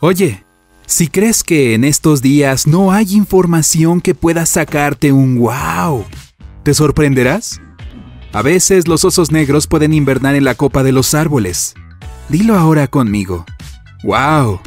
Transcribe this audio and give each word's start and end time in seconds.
Oye, 0.00 0.44
si 0.86 1.08
crees 1.08 1.42
que 1.42 1.74
en 1.74 1.82
estos 1.82 2.22
días 2.22 2.68
no 2.68 2.92
hay 2.92 3.14
información 3.14 4.00
que 4.00 4.14
pueda 4.14 4.46
sacarte 4.46 5.10
un 5.10 5.38
wow, 5.38 6.04
¿te 6.62 6.72
sorprenderás? 6.72 7.60
A 8.32 8.42
veces 8.42 8.86
los 8.86 9.04
osos 9.04 9.32
negros 9.32 9.66
pueden 9.66 9.92
invernar 9.92 10.36
en 10.36 10.44
la 10.44 10.54
copa 10.54 10.84
de 10.84 10.92
los 10.92 11.14
árboles. 11.14 11.74
Dilo 12.28 12.56
ahora 12.56 12.86
conmigo. 12.86 13.44
¡Wow! 14.04 14.60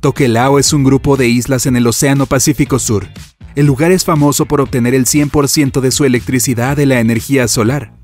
Tokelao 0.00 0.60
es 0.60 0.72
un 0.72 0.84
grupo 0.84 1.16
de 1.16 1.26
islas 1.26 1.66
en 1.66 1.74
el 1.74 1.84
Océano 1.88 2.26
Pacífico 2.26 2.78
Sur. 2.78 3.08
El 3.56 3.66
lugar 3.66 3.90
es 3.90 4.04
famoso 4.04 4.46
por 4.46 4.60
obtener 4.60 4.94
el 4.94 5.06
100% 5.06 5.80
de 5.80 5.90
su 5.90 6.04
electricidad 6.04 6.76
de 6.76 6.86
la 6.86 7.00
energía 7.00 7.48
solar. 7.48 7.98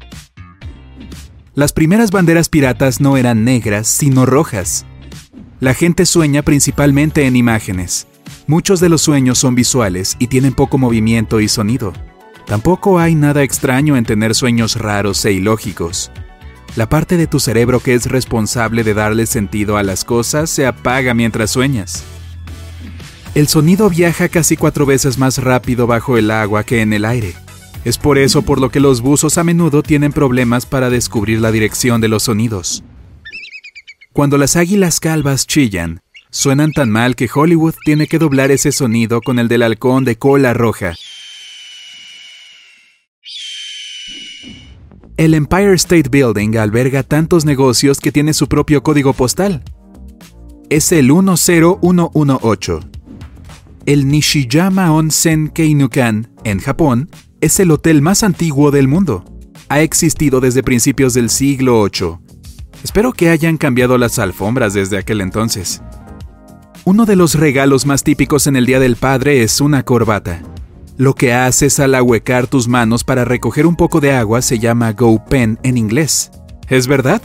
Las 1.55 1.73
primeras 1.73 2.11
banderas 2.11 2.49
piratas 2.49 3.01
no 3.01 3.17
eran 3.17 3.45
negras, 3.45 3.87
sino 3.87 4.27
rojas. 4.27 4.87
La 5.63 5.75
gente 5.75 6.07
sueña 6.07 6.43
principalmente 6.43 7.25
en 7.25 7.37
imágenes. 7.37 8.09
Muchos 8.49 8.81
de 8.81 8.89
los 8.89 9.01
sueños 9.01 9.39
son 9.39 9.55
visuales 9.55 10.17
y 10.19 10.27
tienen 10.27 10.55
poco 10.55 10.77
movimiento 10.77 11.39
y 11.39 11.47
sonido. 11.47 11.93
Tampoco 12.49 12.99
hay 12.99 13.15
nada 13.15 13.45
extraño 13.45 13.97
en 13.97 14.05
tener 14.05 14.35
sueños 14.35 14.75
raros 14.75 15.25
e 15.25 15.31
ilógicos. 15.31 16.11
La 16.75 16.89
parte 16.89 17.17
de 17.17 17.29
tu 17.29 17.39
cerebro 17.39 17.79
que 17.79 17.95
es 17.95 18.07
responsable 18.07 18.83
de 18.83 18.93
darle 18.93 19.25
sentido 19.25 19.77
a 19.77 19.85
las 19.85 20.05
cosas 20.05 20.51
se 20.51 20.67
apaga 20.67 21.15
mientras 21.15 21.53
sueñas. 21.53 22.03
El 23.37 23.47
sonido 23.47 23.89
viaja 23.89 24.29
casi 24.29 24.57
cuatro 24.57 24.85
veces 24.85 25.17
más 25.17 25.39
rápido 25.39 25.87
bajo 25.87 26.19
el 26.19 26.33
agua 26.33 26.65
que 26.65 26.81
en 26.81 26.93
el 26.93 27.05
aire. 27.05 27.37
Es 27.85 27.99
por 27.99 28.19
eso 28.19 28.43
por 28.43 28.61
lo 28.61 28.71
que 28.71 28.81
los 28.81 29.01
buzos 29.01 29.39
a 29.39 29.45
menudo 29.45 29.85
tienen 29.85 30.13
problemas 30.13 30.67
para 30.67 30.91
descubrir 30.91 31.41
la 31.41 31.53
dirección 31.53 32.01
de 32.01 32.09
los 32.09 32.25
sonidos. 32.25 32.83
Cuando 34.13 34.37
las 34.37 34.57
águilas 34.57 35.01
calvas 35.01 35.47
chillan, 35.47 36.03
suenan 36.31 36.73
tan 36.73 36.91
mal 36.91 37.17
que 37.17 37.31
Hollywood 37.33 37.75
tiene 37.85 38.07
que 38.07 38.19
doblar 38.19 38.51
ese 38.51 38.71
sonido 38.71 39.23
con 39.23 39.39
el 39.39 39.49
del 39.49 39.63
halcón 39.63 40.05
de 40.05 40.17
cola 40.17 40.53
roja 40.53 40.95
El 45.17 45.35
Empire 45.35 45.75
State 45.75 46.09
Building 46.11 46.57
alberga 46.57 47.03
tantos 47.03 47.45
negocios 47.45 48.01
que 48.01 48.11
tiene 48.11 48.35
su 48.35 48.49
propio 48.49 48.83
código 48.83 49.13
postal. 49.13 49.63
Es 50.69 50.91
el 50.91 51.11
10118. 51.11 52.81
El 53.87 54.09
Nishiyama 54.09 54.93
Onsen 54.93 55.49
Keinukan, 55.49 56.31
en 56.45 56.59
Japón, 56.61 57.09
es 57.41 57.61
el 57.61 57.71
hotel 57.71 58.03
más 58.03 58.23
antiguo 58.23 58.71
del 58.71 58.89
mundo. 58.89 59.25
Ha 59.69 59.81
existido 59.81 60.41
desde 60.41 60.63
principios 60.63 61.15
del 61.15 61.31
siglo 61.31 61.85
VIII. 61.85 62.32
Espero 62.83 63.13
que 63.13 63.31
hayan 63.31 63.57
cambiado 63.57 63.97
las 63.99 64.19
alfombras 64.19 64.75
desde 64.75 64.99
aquel 64.99 65.21
entonces. 65.21 65.83
Uno 66.85 67.07
de 67.07 67.15
los 67.15 67.37
regalos 67.37 67.87
más 67.87 68.03
típicos 68.03 68.49
en 68.49 68.57
el 68.57 68.67
Día 68.67 68.81
del 68.81 68.97
Padre 68.97 69.43
es 69.43 69.61
una 69.61 69.85
corbata. 69.85 70.43
Lo 70.97 71.15
que 71.15 71.33
haces 71.33 71.79
al 71.79 71.95
ahuecar 71.95 72.49
tus 72.49 72.67
manos 72.67 73.05
para 73.05 73.25
recoger 73.25 73.67
un 73.67 73.77
poco 73.77 74.01
de 74.01 74.13
agua 74.13 74.43
se 74.43 74.59
llama 74.59 74.93
go 74.93 75.25
pen 75.25 75.59
en 75.63 75.79
inglés. 75.79 76.33
¿Es 76.69 76.87
verdad? 76.89 77.23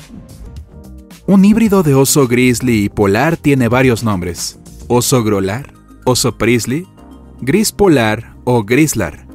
Un 1.26 1.44
híbrido 1.44 1.84
de 1.84 1.96
oso 1.96 2.28
grizzly 2.28 2.86
y 2.86 2.90
polar 2.90 3.36
tiene 3.36 3.68
varios 3.68 4.04
nombres. 4.04 4.60
Oso 4.88 5.24
grolar, 5.24 5.74
oso 6.06 6.38
priestley, 6.38 6.88
gris 7.42 7.72
polar 7.72 8.36
o 8.46 8.64
grislar. 8.64 9.28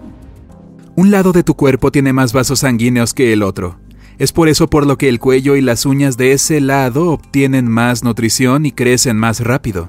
Un 0.94 1.10
lado 1.10 1.32
de 1.32 1.42
tu 1.42 1.54
cuerpo 1.54 1.90
tiene 1.90 2.12
más 2.12 2.32
vasos 2.32 2.60
sanguíneos 2.60 3.12
que 3.12 3.32
el 3.32 3.42
otro. 3.42 3.81
Es 4.18 4.32
por 4.32 4.48
eso 4.48 4.68
por 4.68 4.86
lo 4.86 4.98
que 4.98 5.08
el 5.08 5.18
cuello 5.18 5.56
y 5.56 5.60
las 5.60 5.86
uñas 5.86 6.16
de 6.16 6.32
ese 6.32 6.60
lado 6.60 7.10
obtienen 7.10 7.68
más 7.68 8.04
nutrición 8.04 8.66
y 8.66 8.72
crecen 8.72 9.16
más 9.16 9.40
rápido. 9.40 9.88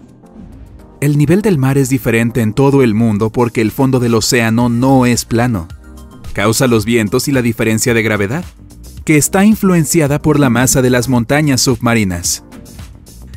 El 1.02 1.18
nivel 1.18 1.42
del 1.42 1.58
mar 1.58 1.78
es 1.78 1.90
diferente 1.90 2.42
en 2.42 2.54
todo 2.54 2.82
el 2.82 2.94
mundo 2.94 3.30
porque 3.30 3.62
el 3.62 3.72
fondo 3.72 4.00
del 4.00 4.16
océano 4.16 4.70
no 4.70 5.06
es 5.06 5.26
plano. 5.26 5.68
Causa 6.32 6.68
los 6.68 6.86
vientos 6.86 7.28
y 7.28 7.32
la 7.32 7.42
diferencia 7.42 7.94
de 7.94 8.02
gravedad, 8.02 8.46
que 9.04 9.18
está 9.18 9.44
influenciada 9.44 10.22
por 10.22 10.40
la 10.40 10.50
masa 10.50 10.82
de 10.82 10.90
las 10.90 11.10
montañas 11.10 11.62
submarinas. 11.62 12.44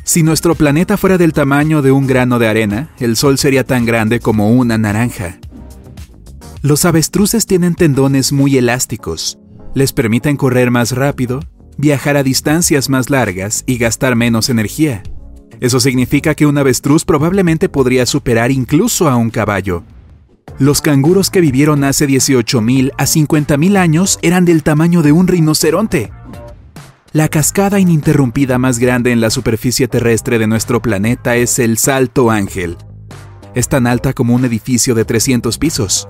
Si 0.05 0.23
nuestro 0.23 0.55
planeta 0.55 0.95
fuera 0.95 1.17
del 1.17 1.33
tamaño 1.33 1.81
de 1.81 1.91
un 1.91 2.07
grano 2.07 2.39
de 2.39 2.47
arena, 2.47 2.89
el 2.99 3.17
Sol 3.17 3.37
sería 3.37 3.65
tan 3.65 3.85
grande 3.85 4.21
como 4.21 4.51
una 4.51 4.77
naranja. 4.77 5.37
Los 6.61 6.85
avestruces 6.85 7.45
tienen 7.45 7.75
tendones 7.75 8.31
muy 8.31 8.57
elásticos. 8.57 9.37
Les 9.77 9.93
permiten 9.93 10.37
correr 10.37 10.71
más 10.71 10.91
rápido, 10.91 11.39
viajar 11.77 12.17
a 12.17 12.23
distancias 12.23 12.89
más 12.89 13.11
largas 13.11 13.63
y 13.67 13.77
gastar 13.77 14.15
menos 14.15 14.49
energía. 14.49 15.03
Eso 15.59 15.79
significa 15.79 16.33
que 16.33 16.47
un 16.47 16.57
avestruz 16.57 17.05
probablemente 17.05 17.69
podría 17.69 18.07
superar 18.07 18.49
incluso 18.49 19.07
a 19.07 19.15
un 19.15 19.29
caballo. 19.29 19.83
Los 20.57 20.81
canguros 20.81 21.29
que 21.29 21.41
vivieron 21.41 21.83
hace 21.83 22.07
18.000 22.07 22.91
a 22.97 23.03
50.000 23.03 23.77
años 23.77 24.17
eran 24.23 24.45
del 24.45 24.63
tamaño 24.63 25.03
de 25.03 25.11
un 25.11 25.27
rinoceronte. 25.27 26.11
La 27.11 27.27
cascada 27.27 27.79
ininterrumpida 27.79 28.57
más 28.57 28.79
grande 28.79 29.11
en 29.11 29.21
la 29.21 29.29
superficie 29.29 29.87
terrestre 29.87 30.39
de 30.39 30.47
nuestro 30.47 30.81
planeta 30.81 31.35
es 31.35 31.59
el 31.59 31.77
Salto 31.77 32.31
Ángel. 32.31 32.77
Es 33.53 33.69
tan 33.69 33.85
alta 33.85 34.13
como 34.13 34.33
un 34.33 34.43
edificio 34.43 34.95
de 34.95 35.05
300 35.05 35.55
pisos. 35.59 36.09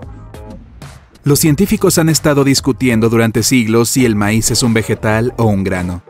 Los 1.28 1.40
científicos 1.40 1.98
han 1.98 2.08
estado 2.08 2.46
discutiendo 2.46 3.10
durante 3.10 3.44
siglos 3.44 3.90
si 3.90 4.06
el 4.06 4.16
maíz 4.16 4.50
es 4.50 4.64
un 4.64 4.74
vegetal 4.74 5.34
o 5.36 5.44
un 5.44 5.66
grano. 5.66 6.02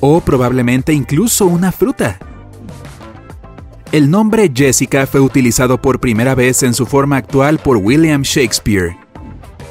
O 0.00 0.22
probablemente 0.22 0.94
incluso 0.94 1.44
una 1.44 1.72
fruta. 1.72 2.18
El 3.92 4.10
nombre 4.10 4.50
Jessica 4.50 5.06
fue 5.06 5.20
utilizado 5.20 5.82
por 5.82 6.00
primera 6.00 6.34
vez 6.34 6.62
en 6.62 6.72
su 6.72 6.86
forma 6.86 7.18
actual 7.18 7.58
por 7.58 7.76
William 7.76 8.22
Shakespeare. 8.22 8.96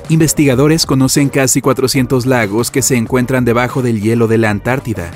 Investigadores 0.08 0.86
conocen 0.86 1.30
casi 1.30 1.62
400 1.62 2.28
lagos 2.28 2.70
que 2.70 2.84
se 2.84 2.96
encuentran 2.96 3.46
debajo 3.46 3.82
del 3.82 4.00
hielo 4.00 4.28
de 4.28 4.38
la 4.38 4.52
Antártida. 4.52 5.10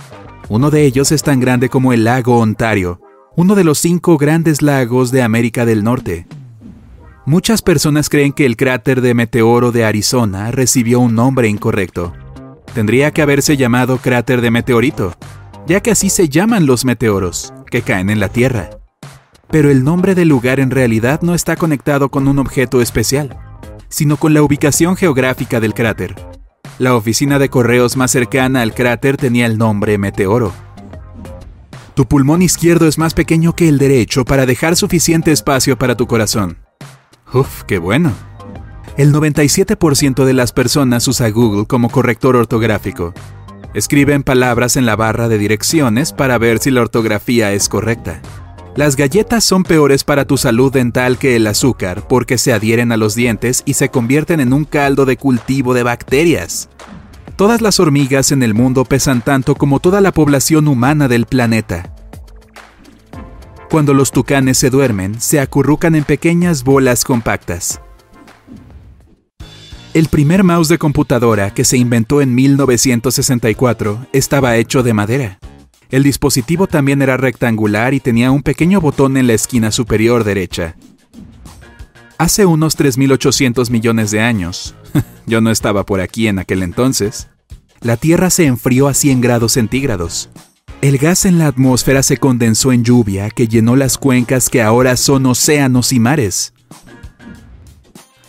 Uno 0.50 0.72
de 0.72 0.84
ellos 0.84 1.12
es 1.12 1.22
tan 1.22 1.40
grande 1.40 1.70
como 1.70 1.94
el 1.94 2.06
lago 2.06 2.40
Ontario, 2.40 3.02
uno 3.35 3.53
de 3.53 3.64
los 3.64 3.78
cinco 3.78 4.18
grandes 4.18 4.64
lagos 4.64 5.12
de 5.12 5.22
América 5.22 5.64
del 5.64 5.84
Norte. 5.84 6.25
Muchas 7.25 7.61
personas 7.61 8.09
creen 8.09 8.34
que 8.34 8.45
el 8.45 8.57
cráter 8.57 9.01
de 9.01 9.13
meteoro 9.13 9.72
de 9.72 9.85
Arizona 9.85 10.51
recibió 10.51 11.00
un 11.00 11.16
nombre 11.16 11.47
incorrecto. 11.47 12.13
Tendría 12.73 13.11
que 13.11 13.22
haberse 13.22 13.56
llamado 13.56 13.97
cráter 13.97 14.41
de 14.41 14.51
meteorito, 14.51 15.13
ya 15.67 15.79
que 15.81 15.91
así 15.91 16.09
se 16.09 16.28
llaman 16.28 16.66
los 16.66 16.85
meteoros, 16.85 17.53
que 17.69 17.81
caen 17.81 18.09
en 18.09 18.19
la 18.19 18.29
Tierra 18.29 18.69
pero 19.53 19.69
el 19.69 19.84
nombre 19.84 20.16
del 20.16 20.29
lugar 20.29 20.59
en 20.59 20.72
realidad 20.72 21.22
no 21.22 21.35
está 21.35 21.56
conectado 21.56 22.09
con 22.09 22.28
un 22.28 22.39
objeto 22.39 22.81
especial, 22.81 23.38
sino 23.88 24.17
con 24.17 24.34
la 24.34 24.41
ubicación 24.41 24.95
geográfica 24.95 25.59
del 25.59 25.75
cráter. 25.75 26.16
La 26.79 26.95
oficina 26.95 27.38
de 27.38 27.50
correos 27.50 27.95
más 27.95 28.09
cercana 28.09 28.63
al 28.63 28.73
cráter 28.73 29.16
tenía 29.16 29.45
el 29.45 29.59
nombre 29.59 30.00
Meteoro. 30.00 30.51
Tu 31.94 32.07
pulmón 32.07 32.41
izquierdo 32.41 32.88
es 32.88 32.97
más 32.97 33.13
pequeño 33.13 33.55
que 33.55 33.69
el 33.69 33.78
derecho 33.78 34.25
para 34.25 34.47
dejar 34.47 34.75
suficiente 34.75 35.31
espacio 35.31 35.78
para 35.78 35.95
tu 35.95 36.07
corazón. 36.07 36.57
Uf, 37.34 37.64
qué 37.64 37.80
bueno. 37.80 38.14
El 38.96 39.12
97% 39.12 40.24
de 40.24 40.34
las 40.34 40.52
personas 40.52 41.08
usa 41.08 41.30
Google 41.30 41.66
como 41.66 41.90
corrector 41.90 42.36
ortográfico. 42.36 43.14
Escriben 43.74 44.22
palabras 44.22 44.78
en 44.78 44.86
la 44.86 44.96
barra 44.96 45.28
de 45.28 45.40
direcciones 45.40 46.14
para 46.14 46.38
ver 46.38 46.60
si 46.60 46.70
la 46.70 46.82
ortografía 46.82 47.52
es 47.54 47.70
correcta. 47.70 48.22
Las 48.76 48.96
galletas 48.96 49.44
son 49.44 49.64
peores 49.64 50.04
para 50.04 50.26
tu 50.26 50.38
salud 50.38 50.72
dental 50.72 51.18
que 51.18 51.36
el 51.36 51.48
azúcar 51.48 52.08
porque 52.08 52.38
se 52.38 52.54
adhieren 52.54 52.92
a 52.92 52.98
los 52.98 53.16
dientes 53.16 53.64
y 53.66 53.74
se 53.74 53.90
convierten 53.90 54.40
en 54.40 54.54
un 54.54 54.66
caldo 54.66 55.06
de 55.06 55.18
cultivo 55.18 55.74
de 55.74 55.84
bacterias. 55.84 56.70
Todas 57.36 57.62
las 57.62 57.80
hormigas 57.80 58.32
en 58.32 58.44
el 58.44 58.54
mundo 58.54 58.86
pesan 58.86 59.24
tanto 59.24 59.56
como 59.56 59.80
toda 59.80 60.02
la 60.02 60.12
población 60.12 60.68
humana 60.68 61.08
del 61.08 61.26
planeta. 61.26 61.92
Cuando 63.73 63.96
los 63.96 64.11
tucanes 64.11 64.59
se 64.59 64.70
duermen, 64.70 65.20
se 65.20 65.40
acurrucan 65.40 65.96
en 65.96 66.03
pequeñas 66.03 66.64
bolas 66.64 67.03
compactas. 67.03 67.81
El 69.96 70.09
primer 70.09 70.43
mouse 70.43 70.67
de 70.67 70.78
computadora 70.78 71.52
que 71.55 71.66
se 71.66 71.78
inventó 71.78 72.22
en 72.22 72.35
1964 72.35 74.05
estaba 74.14 74.58
hecho 74.58 74.84
de 74.84 74.93
madera. 74.93 75.40
El 75.90 76.03
dispositivo 76.03 76.67
también 76.67 77.02
era 77.02 77.17
rectangular 77.17 77.96
y 77.96 77.99
tenía 77.99 78.29
un 78.29 78.43
pequeño 78.43 78.79
botón 78.79 79.17
en 79.17 79.25
la 79.25 79.34
esquina 79.34 79.72
superior 79.72 80.23
derecha. 80.23 80.76
Hace 82.19 82.46
unos 82.46 82.78
3.800 82.78 83.72
millones 83.72 84.11
de 84.11 84.22
años, 84.22 84.76
yo 85.26 85.41
no 85.41 85.49
estaba 85.49 85.84
por 85.84 85.99
aquí 85.99 86.28
en 86.28 86.37
aquel 86.37 86.61
entonces, 86.61 87.28
la 87.81 87.97
Tierra 87.97 88.29
se 88.29 88.46
enfrió 88.46 88.87
a 88.87 88.93
100 88.93 89.19
grados 89.22 89.53
centígrados. 89.53 90.29
El 90.84 90.97
gas 90.97 91.24
en 91.24 91.40
la 91.40 91.47
atmósfera 91.47 92.03
se 92.03 92.18
condensó 92.18 92.74
en 92.74 92.84
lluvia 92.84 93.30
que 93.30 93.47
llenó 93.47 93.78
las 93.78 93.97
cuencas 93.97 94.50
que 94.50 94.62
ahora 94.62 94.97
son 94.97 95.26
océanos 95.26 95.94
y 95.94 96.00
mares. 96.02 96.52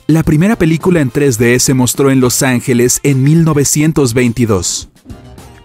La 0.06 0.22
primera 0.22 0.54
película 0.54 1.00
en 1.00 1.10
3D 1.10 1.58
se 1.58 1.74
mostró 1.74 2.12
en 2.12 2.20
Los 2.20 2.44
Ángeles 2.44 3.00
en 3.02 3.24
1922. 3.24 4.88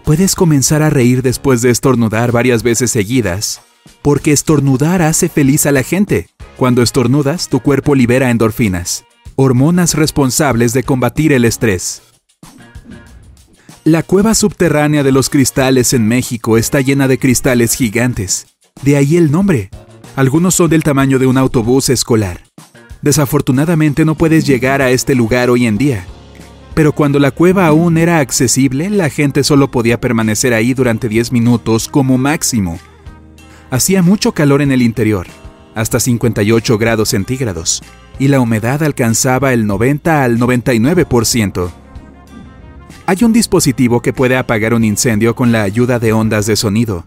Puedes 0.04 0.34
comenzar 0.34 0.82
a 0.82 0.90
reír 0.90 1.22
después 1.22 1.62
de 1.62 1.70
estornudar 1.70 2.32
varias 2.32 2.64
veces 2.64 2.90
seguidas 2.90 3.60
Porque 4.02 4.32
estornudar 4.32 5.00
hace 5.00 5.28
feliz 5.28 5.66
a 5.66 5.70
la 5.70 5.84
gente. 5.84 6.28
Cuando 6.56 6.82
estornudas, 6.82 7.48
tu 7.48 7.60
cuerpo 7.60 7.94
libera 7.94 8.32
endorfinas, 8.32 9.04
hormonas 9.36 9.94
responsables 9.94 10.72
de 10.72 10.82
combatir 10.82 11.32
el 11.32 11.44
estrés. 11.44 12.09
La 13.84 14.02
cueva 14.02 14.34
subterránea 14.34 15.02
de 15.02 15.10
los 15.10 15.30
cristales 15.30 15.94
en 15.94 16.06
México 16.06 16.58
está 16.58 16.82
llena 16.82 17.08
de 17.08 17.18
cristales 17.18 17.72
gigantes. 17.72 18.48
De 18.82 18.96
ahí 18.96 19.16
el 19.16 19.30
nombre. 19.30 19.70
Algunos 20.16 20.54
son 20.54 20.68
del 20.68 20.82
tamaño 20.82 21.18
de 21.18 21.26
un 21.26 21.38
autobús 21.38 21.88
escolar. 21.88 22.42
Desafortunadamente 23.00 24.04
no 24.04 24.16
puedes 24.16 24.46
llegar 24.46 24.82
a 24.82 24.90
este 24.90 25.14
lugar 25.14 25.48
hoy 25.48 25.66
en 25.66 25.78
día. 25.78 26.04
Pero 26.74 26.92
cuando 26.92 27.18
la 27.18 27.30
cueva 27.30 27.66
aún 27.66 27.96
era 27.96 28.18
accesible, 28.18 28.90
la 28.90 29.08
gente 29.08 29.42
solo 29.44 29.70
podía 29.70 29.98
permanecer 29.98 30.52
ahí 30.52 30.74
durante 30.74 31.08
10 31.08 31.32
minutos 31.32 31.88
como 31.88 32.18
máximo. 32.18 32.78
Hacía 33.70 34.02
mucho 34.02 34.32
calor 34.32 34.60
en 34.60 34.72
el 34.72 34.82
interior, 34.82 35.26
hasta 35.74 36.00
58 36.00 36.76
grados 36.76 37.08
centígrados, 37.08 37.82
y 38.18 38.28
la 38.28 38.40
humedad 38.40 38.82
alcanzaba 38.82 39.54
el 39.54 39.66
90 39.66 40.22
al 40.22 40.38
99%. 40.38 41.70
Hay 43.10 43.24
un 43.24 43.32
dispositivo 43.32 44.02
que 44.02 44.12
puede 44.12 44.36
apagar 44.36 44.72
un 44.72 44.84
incendio 44.84 45.34
con 45.34 45.50
la 45.50 45.64
ayuda 45.64 45.98
de 45.98 46.12
ondas 46.12 46.46
de 46.46 46.54
sonido. 46.54 47.02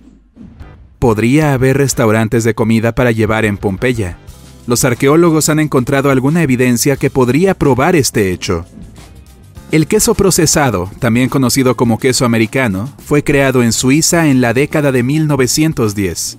Podría 0.99 1.53
haber 1.53 1.77
restaurantes 1.77 2.43
de 2.43 2.53
comida 2.53 2.93
para 2.93 3.11
llevar 3.11 3.45
en 3.45 3.55
Pompeya. 3.55 4.17
Los 4.67 4.83
arqueólogos 4.83 5.47
han 5.47 5.61
encontrado 5.61 6.11
alguna 6.11 6.43
evidencia 6.43 6.97
que 6.97 7.09
podría 7.09 7.53
probar 7.53 7.95
este 7.95 8.33
hecho. 8.33 8.65
El 9.71 9.87
queso 9.87 10.13
procesado, 10.13 10.91
también 10.99 11.29
conocido 11.29 11.77
como 11.77 11.97
queso 11.97 12.25
americano, 12.25 12.93
fue 13.05 13.23
creado 13.23 13.63
en 13.63 13.71
Suiza 13.71 14.27
en 14.27 14.41
la 14.41 14.53
década 14.53 14.91
de 14.91 15.03
1910. 15.03 16.37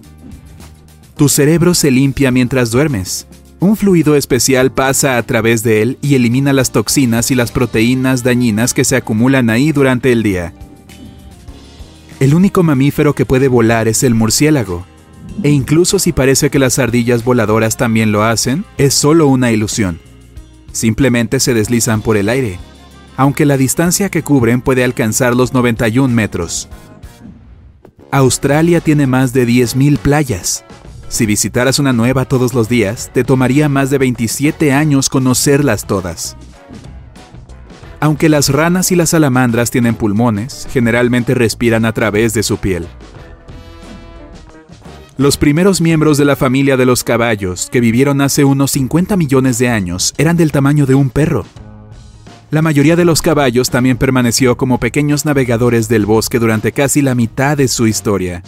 Tu 1.16 1.28
cerebro 1.30 1.72
se 1.72 1.90
limpia 1.90 2.30
mientras 2.30 2.70
duermes. 2.70 3.26
Un 3.64 3.76
fluido 3.76 4.14
especial 4.14 4.72
pasa 4.72 5.16
a 5.16 5.22
través 5.22 5.62
de 5.62 5.80
él 5.80 5.96
y 6.02 6.16
elimina 6.16 6.52
las 6.52 6.70
toxinas 6.70 7.30
y 7.30 7.34
las 7.34 7.50
proteínas 7.50 8.22
dañinas 8.22 8.74
que 8.74 8.84
se 8.84 8.94
acumulan 8.94 9.48
ahí 9.48 9.72
durante 9.72 10.12
el 10.12 10.22
día. 10.22 10.52
El 12.20 12.34
único 12.34 12.62
mamífero 12.62 13.14
que 13.14 13.24
puede 13.24 13.48
volar 13.48 13.88
es 13.88 14.02
el 14.02 14.14
murciélago. 14.14 14.84
E 15.42 15.48
incluso 15.48 15.98
si 15.98 16.12
parece 16.12 16.50
que 16.50 16.58
las 16.58 16.78
ardillas 16.78 17.24
voladoras 17.24 17.78
también 17.78 18.12
lo 18.12 18.22
hacen, 18.22 18.66
es 18.76 18.92
solo 18.92 19.28
una 19.28 19.50
ilusión. 19.50 19.98
Simplemente 20.72 21.40
se 21.40 21.54
deslizan 21.54 22.02
por 22.02 22.18
el 22.18 22.28
aire, 22.28 22.58
aunque 23.16 23.46
la 23.46 23.56
distancia 23.56 24.10
que 24.10 24.22
cubren 24.22 24.60
puede 24.60 24.84
alcanzar 24.84 25.34
los 25.34 25.54
91 25.54 26.14
metros. 26.14 26.68
Australia 28.10 28.82
tiene 28.82 29.06
más 29.06 29.32
de 29.32 29.48
10.000 29.48 29.96
playas, 29.96 30.66
si 31.14 31.26
visitaras 31.26 31.78
una 31.78 31.92
nueva 31.92 32.24
todos 32.24 32.54
los 32.54 32.68
días, 32.68 33.08
te 33.14 33.22
tomaría 33.22 33.68
más 33.68 33.88
de 33.88 33.98
27 33.98 34.72
años 34.72 35.08
conocerlas 35.08 35.86
todas. 35.86 36.36
Aunque 38.00 38.28
las 38.28 38.48
ranas 38.48 38.90
y 38.90 38.96
las 38.96 39.10
salamandras 39.10 39.70
tienen 39.70 39.94
pulmones, 39.94 40.66
generalmente 40.72 41.34
respiran 41.34 41.84
a 41.84 41.92
través 41.92 42.34
de 42.34 42.42
su 42.42 42.56
piel. 42.56 42.88
Los 45.16 45.36
primeros 45.36 45.80
miembros 45.80 46.18
de 46.18 46.24
la 46.24 46.34
familia 46.34 46.76
de 46.76 46.84
los 46.84 47.04
caballos, 47.04 47.68
que 47.70 47.78
vivieron 47.78 48.20
hace 48.20 48.42
unos 48.42 48.72
50 48.72 49.16
millones 49.16 49.58
de 49.58 49.68
años, 49.68 50.14
eran 50.18 50.36
del 50.36 50.50
tamaño 50.50 50.84
de 50.84 50.96
un 50.96 51.10
perro. 51.10 51.46
La 52.50 52.60
mayoría 52.60 52.96
de 52.96 53.04
los 53.04 53.22
caballos 53.22 53.70
también 53.70 53.98
permaneció 53.98 54.56
como 54.56 54.80
pequeños 54.80 55.24
navegadores 55.24 55.88
del 55.88 56.06
bosque 56.06 56.40
durante 56.40 56.72
casi 56.72 57.02
la 57.02 57.14
mitad 57.14 57.56
de 57.56 57.68
su 57.68 57.86
historia, 57.86 58.42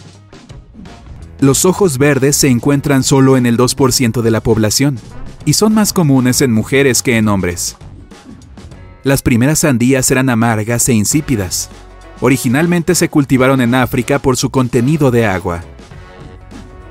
los 1.39 1.65
ojos 1.65 1.97
verdes 1.97 2.35
se 2.35 2.47
encuentran 2.47 3.03
solo 3.03 3.37
en 3.37 3.45
el 3.45 3.57
2% 3.57 4.21
de 4.21 4.31
la 4.31 4.41
población 4.41 4.99
y 5.45 5.53
son 5.53 5.73
más 5.73 5.93
comunes 5.93 6.41
en 6.41 6.51
mujeres 6.51 7.03
que 7.03 7.17
en 7.17 7.27
hombres. 7.27 7.77
Las 9.03 9.21
primeras 9.21 9.59
sandías 9.59 10.09
eran 10.09 10.29
amargas 10.29 10.89
e 10.89 10.93
insípidas. 10.93 11.69
Originalmente 12.19 12.95
se 12.95 13.09
cultivaron 13.09 13.61
en 13.61 13.75
África 13.75 14.19
por 14.19 14.35
su 14.35 14.49
contenido 14.49 15.11
de 15.11 15.25
agua. 15.25 15.63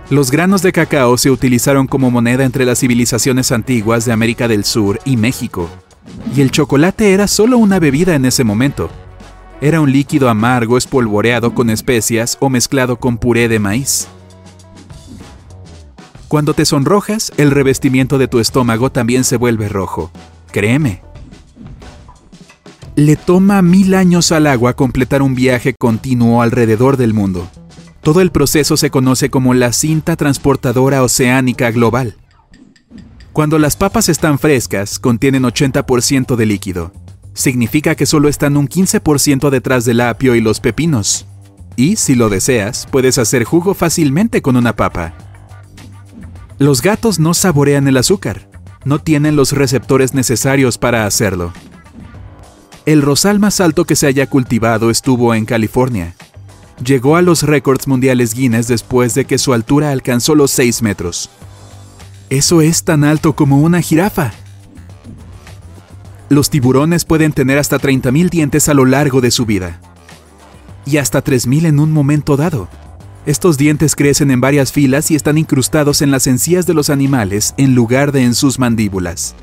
Los 0.09 0.31
granos 0.31 0.63
de 0.63 0.71
cacao 0.71 1.19
se 1.19 1.31
utilizaron 1.31 1.89
como 1.89 2.13
moneda 2.13 2.45
entre 2.45 2.65
las 2.65 2.79
civilizaciones 2.79 3.51
antiguas 3.51 4.05
de 4.05 4.13
América 4.13 4.47
del 4.47 4.65
Sur 4.65 5.01
y 5.05 5.17
México. 5.17 5.69
Y 6.35 6.41
el 6.41 6.53
chocolate 6.53 7.13
era 7.13 7.27
solo 7.27 7.59
una 7.59 7.81
bebida 7.81 8.15
en 8.15 8.25
ese 8.25 8.45
momento. 8.45 8.89
Era 9.61 9.81
un 9.81 9.91
líquido 9.91 10.29
amargo 10.29 10.79
espolvoreado 10.79 11.55
con 11.55 11.71
especias 11.71 12.39
o 12.39 12.49
mezclado 12.49 12.97
con 12.97 13.19
puré 13.19 13.49
de 13.49 13.59
maíz. 13.59 14.07
Cuando 16.29 16.55
te 16.55 16.65
sonrojas, 16.65 17.33
el 17.37 17.53
revestimiento 17.53 18.19
de 18.19 18.27
tu 18.27 18.41
estómago 18.41 18.91
también 18.91 19.23
se 19.23 19.37
vuelve 19.37 19.69
rojo. 19.69 20.11
Créeme. 20.51 21.03
Le 22.97 23.15
toma 23.15 23.63
mil 23.63 23.95
años 23.95 24.33
al 24.33 24.49
agua 24.49 24.75
completar 24.75 25.23
un 25.23 25.37
viaje 25.37 25.75
continuo 25.75 26.43
alrededor 26.43 26.97
del 26.97 27.15
mundo. 27.15 27.49
Todo 28.03 28.21
el 28.21 28.33
proceso 28.33 28.77
se 28.77 28.91
conoce 28.91 29.31
como 29.31 29.55
la 29.55 29.73
cinta 29.73 30.17
transportadora 30.17 31.03
oceánica 31.03 31.71
global. 31.71 32.17
Cuando 33.33 33.59
las 33.59 33.77
papas 33.77 34.09
están 34.09 34.39
frescas, 34.39 34.99
contienen 34.99 35.45
80% 35.45 36.35
de 36.37 36.47
líquido. 36.47 36.93
Significa 37.35 37.95
que 37.95 38.07
solo 38.07 38.29
están 38.29 38.57
un 38.57 38.67
15% 38.67 39.51
detrás 39.51 39.85
del 39.85 40.01
apio 40.01 40.35
y 40.35 40.41
los 40.41 40.59
pepinos. 40.59 41.27
Y, 41.77 41.97
si 41.97 42.15
lo 42.15 42.31
deseas, 42.31 42.89
puedes 42.91 43.19
hacer 43.19 43.45
jugo 43.45 43.75
fácilmente 43.75 44.41
con 44.41 44.57
una 44.57 44.75
papa. 44.75 45.26
Los 46.59 46.81
gatos 46.81 47.19
no 47.19 47.35
saborean 47.35 47.87
el 47.87 47.99
azúcar, 47.99 48.49
no 48.87 48.99
tienen 48.99 49.37
los 49.37 49.53
receptores 49.53 50.15
necesarios 50.15 50.79
para 50.79 51.05
hacerlo. 51.05 51.53
El 52.87 53.03
rosal 53.03 53.39
más 53.39 53.61
alto 53.61 53.85
que 53.85 53.95
se 53.95 54.07
haya 54.07 54.27
cultivado 54.27 54.89
estuvo 54.89 55.35
en 55.35 55.45
California. 55.45 56.15
Llegó 56.83 57.17
a 57.17 57.23
los 57.23 57.43
récords 57.43 57.87
mundiales 57.87 58.33
Guinness 58.33 58.69
después 58.69 59.13
de 59.15 59.27
que 59.27 59.37
su 59.37 59.53
altura 59.53 59.91
alcanzó 59.91 60.35
los 60.35 60.51
6 60.53 60.81
metros. 60.81 61.29
Eso 62.31 62.63
es 62.63 62.85
tan 62.85 63.05
alto 63.05 63.35
como 63.35 63.61
una 63.61 63.83
jirafa. 63.83 64.33
Los 66.31 66.49
tiburones 66.49 67.05
pueden 67.05 67.33
tener 67.33 67.59
hasta 67.59 67.79
30.000 67.79 68.31
dientes 68.31 68.69
a 68.71 68.75
lo 68.75 68.87
largo 68.87 69.21
de 69.21 69.31
su 69.31 69.45
vida. 69.45 69.81
Y 70.87 70.97
hasta 70.97 71.23
3.000 71.23 71.67
en 71.67 71.81
un 71.81 71.93
momento 71.93 72.37
dado. 72.37 72.69
Estos 73.27 73.59
dientes 73.59 73.97
crecen 73.97 74.31
en 74.31 74.41
varias 74.41 74.71
filas 74.71 75.11
y 75.11 75.17
están 75.17 75.37
incrustados 75.37 76.01
en 76.01 76.13
las 76.13 76.29
encías 76.29 76.65
de 76.65 76.75
los 76.75 76.91
animales 76.91 77.55
en 77.57 77.75
lugar 77.75 78.13
de 78.13 78.23
en 78.23 78.37
sus 78.37 78.61
mandíbulas. 78.61 79.35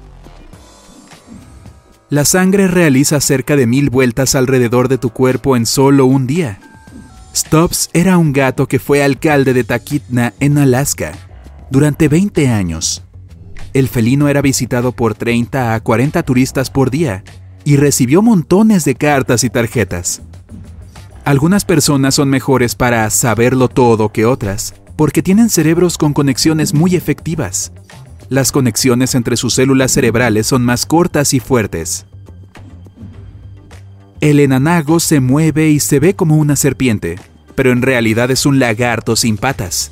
La 2.10 2.24
sangre 2.24 2.70
realiza 2.70 3.20
cerca 3.20 3.58
de 3.58 3.68
mil 3.68 3.90
vueltas 3.90 4.36
alrededor 4.36 4.88
de 4.88 4.98
tu 4.98 5.10
cuerpo 5.10 5.58
en 5.58 5.66
solo 5.66 6.06
un 6.06 6.28
día. 6.28 6.60
Stubbs 7.36 7.90
era 7.92 8.18
un 8.18 8.32
gato 8.32 8.68
que 8.68 8.80
fue 8.80 9.04
alcalde 9.04 9.54
de 9.54 9.66
Taquitna, 9.66 10.34
en 10.40 10.58
Alaska, 10.60 11.12
durante 11.70 12.08
20 12.08 12.48
años. 12.48 13.04
El 13.74 13.90
felino 13.90 14.30
era 14.30 14.42
visitado 14.42 14.94
por 14.94 15.14
30 15.14 15.74
a 15.74 15.80
40 15.82 16.24
turistas 16.24 16.70
por 16.70 16.90
día 16.90 17.24
y 17.66 17.76
recibió 17.76 18.22
montones 18.22 18.86
de 18.86 18.96
cartas 18.96 19.44
y 19.44 19.50
tarjetas. 19.50 20.22
Algunas 21.26 21.64
personas 21.64 22.16
son 22.16 22.30
mejores 22.30 22.76
para 22.76 23.10
saberlo 23.10 23.70
todo 23.70 24.10
que 24.10 24.26
otras, 24.26 24.76
porque 24.98 25.24
tienen 25.24 25.50
cerebros 25.50 25.98
con 25.98 26.14
conexiones 26.14 26.74
muy 26.74 26.98
efectivas. 26.98 27.72
Las 28.28 28.52
conexiones 28.52 29.16
entre 29.16 29.38
sus 29.38 29.54
células 29.54 29.94
cerebrales 29.94 30.48
son 30.48 30.66
más 30.66 30.86
cortas 30.86 31.34
y 31.34 31.40
fuertes. 31.40 32.06
El 34.20 34.42
enanago 34.42 35.00
se 35.00 35.22
mueve 35.22 35.70
y 35.70 35.80
se 35.80 36.00
ve 36.00 36.14
como 36.14 36.36
una 36.36 36.58
serpiente, 36.58 37.18
pero 37.56 37.72
en 37.72 37.82
realidad 37.82 38.30
es 38.30 38.46
un 38.46 38.60
lagarto 38.60 39.16
sin 39.16 39.38
patas. 39.38 39.92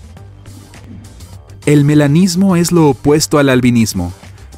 El 1.65 1.85
melanismo 1.85 2.57
es 2.57 2.73
lo 2.73 2.89
opuesto 2.89 3.39
al 3.39 3.47
albinismo. 3.47 4.11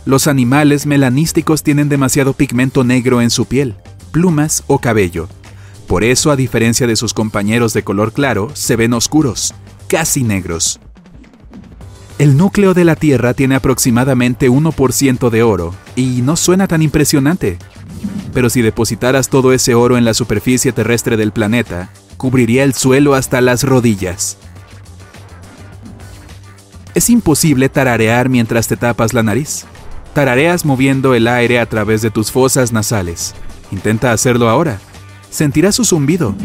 Los 0.06 0.26
animales 0.26 0.88
melanísticos 0.88 1.62
tienen 1.62 1.88
demasiado 1.88 2.34
pigmento 2.34 2.84
negro 2.84 3.22
en 3.22 3.30
su 3.30 3.46
piel, 3.46 3.76
plumas 4.12 4.64
o 4.66 4.80
cabello 4.80 5.28
por 5.88 6.04
eso, 6.04 6.32
a 6.32 6.36
diferencia 6.36 6.88
de 6.88 6.96
sus 6.96 7.14
compañeros 7.14 7.74
de 7.74 7.84
color 7.84 8.14
claro, 8.14 8.50
se 8.54 8.76
ven 8.76 8.94
oscuros, 8.94 9.54
casi 9.88 10.24
negros. 10.24 10.80
El 12.18 12.38
núcleo 12.38 12.74
de 12.74 12.86
la 12.86 12.96
Tierra 12.96 13.34
tiene 13.34 13.56
aproximadamente 13.56 14.50
1% 14.50 15.30
de 15.30 15.44
oro, 15.44 15.76
y 15.96 16.22
no 16.22 16.36
suena 16.36 16.68
tan 16.68 16.82
impresionante. 16.82 17.58
Pero 18.34 18.50
si 18.50 18.62
depositaras 18.62 19.30
todo 19.30 19.52
ese 19.52 19.76
oro 19.76 19.98
en 19.98 20.06
la 20.06 20.14
superficie 20.14 20.72
terrestre 20.72 21.18
del 21.18 21.32
planeta, 21.32 21.90
cubriría 22.18 22.64
el 22.64 22.74
suelo 22.74 23.14
hasta 23.14 23.42
las 23.42 23.64
rodillas. 23.64 24.38
Es 26.96 27.10
imposible 27.10 27.70
tararear 27.70 28.30
mientras 28.30 28.68
te 28.68 28.78
tapas 28.78 29.14
la 29.14 29.24
nariz. 29.24 29.66
Tarareas 30.14 30.64
moviendo 30.64 31.16
el 31.16 31.28
aire 31.28 31.60
a 31.60 31.66
través 31.66 32.02
de 32.02 32.12
tus 32.12 32.32
fosas 32.32 32.72
nasales. 32.72 33.34
Intenta 33.72 34.12
hacerlo 34.12 34.48
ahora 34.50 34.80
sentirás 35.34 35.76
su 35.76 35.84
zumbido. 35.84 36.36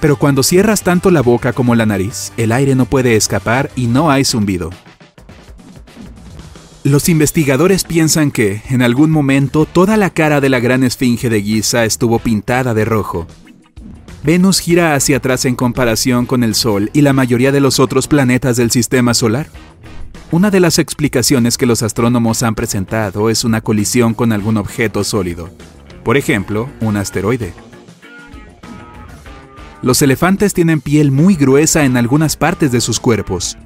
Pero 0.00 0.16
cuando 0.16 0.42
cierras 0.42 0.82
tanto 0.82 1.10
la 1.10 1.20
boca 1.20 1.52
como 1.52 1.74
la 1.74 1.86
nariz, 1.86 2.32
el 2.36 2.52
aire 2.52 2.74
no 2.74 2.86
puede 2.86 3.16
escapar 3.16 3.70
y 3.76 3.86
no 3.86 4.10
hay 4.10 4.24
zumbido. 4.24 4.70
Los 6.84 7.08
investigadores 7.08 7.84
piensan 7.84 8.30
que, 8.30 8.62
en 8.68 8.82
algún 8.82 9.10
momento, 9.10 9.64
toda 9.64 9.96
la 9.96 10.10
cara 10.10 10.42
de 10.42 10.50
la 10.50 10.60
gran 10.60 10.84
esfinge 10.84 11.30
de 11.30 11.42
Giza 11.42 11.86
estuvo 11.86 12.18
pintada 12.18 12.74
de 12.74 12.84
rojo. 12.84 13.26
Venus 14.22 14.60
gira 14.60 14.94
hacia 14.94 15.16
atrás 15.16 15.46
en 15.46 15.54
comparación 15.54 16.26
con 16.26 16.44
el 16.44 16.54
Sol 16.54 16.90
y 16.92 17.00
la 17.00 17.14
mayoría 17.14 17.52
de 17.52 17.60
los 17.60 17.80
otros 17.80 18.06
planetas 18.06 18.56
del 18.56 18.70
Sistema 18.70 19.14
Solar. 19.14 19.48
Una 20.30 20.50
de 20.50 20.60
las 20.60 20.78
explicaciones 20.78 21.56
que 21.56 21.66
los 21.66 21.82
astrónomos 21.82 22.42
han 22.42 22.54
presentado 22.54 23.30
es 23.30 23.44
una 23.44 23.62
colisión 23.62 24.12
con 24.12 24.32
algún 24.32 24.58
objeto 24.58 25.04
sólido, 25.04 25.50
por 26.04 26.18
ejemplo, 26.18 26.68
un 26.80 26.98
asteroide. 26.98 27.54
Los 29.84 30.00
elefantes 30.00 30.54
tienen 30.54 30.80
piel 30.80 31.10
muy 31.10 31.34
gruesa 31.34 31.84
en 31.84 31.98
algunas 31.98 32.38
partes 32.38 32.72
de 32.72 32.80
sus 32.80 32.98
cuerpos, 32.98 33.58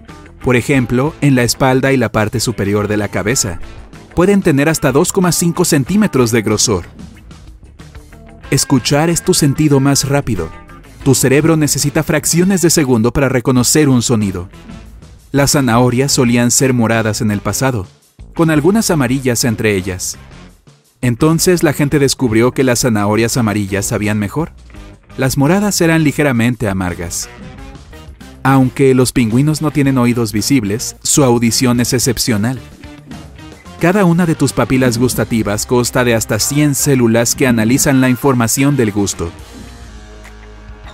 por 0.43 0.57
ejemplo, 0.57 1.15
en 1.21 1.37
la 1.37 1.45
espalda 1.45 1.93
y 1.93 1.97
la 1.97 2.11
parte 2.11 2.41
superior 2.41 2.89
de 2.89 2.97
la 2.97 3.07
cabeza. 3.07 3.61
Pueden 4.17 4.43
tener 4.43 4.69
hasta 4.69 4.93
2,5 4.93 5.65
centímetros 5.65 6.33
de 6.33 6.43
grosor. 6.43 6.87
Escuchar 8.51 9.11
es 9.11 9.23
tu 9.23 9.33
sentido 9.33 9.79
más 9.79 10.09
rápido. 10.09 10.51
Tu 11.05 11.15
cerebro 11.15 11.57
necesita 11.57 12.03
fracciones 12.03 12.63
de 12.63 12.71
segundo 12.71 13.13
para 13.13 13.29
reconocer 13.29 13.89
un 13.89 14.03
sonido. 14.03 14.49
Las 15.31 15.53
zanahorias 15.53 16.11
solían 16.11 16.51
ser 16.51 16.75
moradas 16.75 17.21
en 17.21 17.31
el 17.31 17.39
pasado, 17.39 17.87
con 18.35 18.51
algunas 18.51 18.91
amarillas 18.91 19.45
entre 19.45 19.77
ellas. 19.77 20.19
Entonces 21.01 21.63
la 21.63 21.73
gente 21.73 22.01
descubrió 22.01 22.51
que 22.51 22.65
las 22.65 22.81
zanahorias 22.81 23.37
amarillas 23.37 23.87
sabían 23.87 24.19
mejor. 24.19 24.51
Las 25.19 25.37
moradas 25.37 25.81
eran 25.81 26.05
ligeramente 26.05 26.69
amargas. 26.69 27.29
Aunque 28.45 28.95
los 28.95 29.11
pingüinos 29.13 29.61
no 29.61 29.73
tienen 29.73 29.99
oídos 29.99 30.33
visibles, 30.33 30.95
su 31.03 31.25
audición 31.25 31.81
es 31.81 31.93
excepcional. 31.93 32.61
Cada 33.81 34.05
una 34.05 34.27
de 34.27 34.37
tus 34.37 34.53
papilas 34.53 34.97
gustativas 34.97 35.67
consta 35.67 36.05
de 36.05 36.15
hasta 36.15 36.39
100 36.39 36.77
células 36.77 37.35
que 37.35 37.49
analizan 37.49 38.01
la 38.01 38.09
información 38.09 38.77
del 38.77 38.93
gusto. 38.93 39.33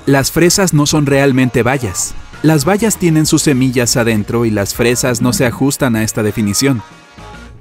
Las 0.06 0.32
fresas 0.32 0.72
no 0.72 0.86
son 0.86 1.04
realmente 1.04 1.62
bayas. 1.62 2.14
Las 2.42 2.64
bayas 2.64 2.96
tienen 2.96 3.26
sus 3.26 3.42
semillas 3.42 3.94
adentro 3.98 4.46
y 4.46 4.50
las 4.50 4.74
fresas 4.74 5.20
no 5.20 5.34
se 5.34 5.44
ajustan 5.44 5.96
a 5.96 6.02
esta 6.02 6.22
definición. 6.22 6.80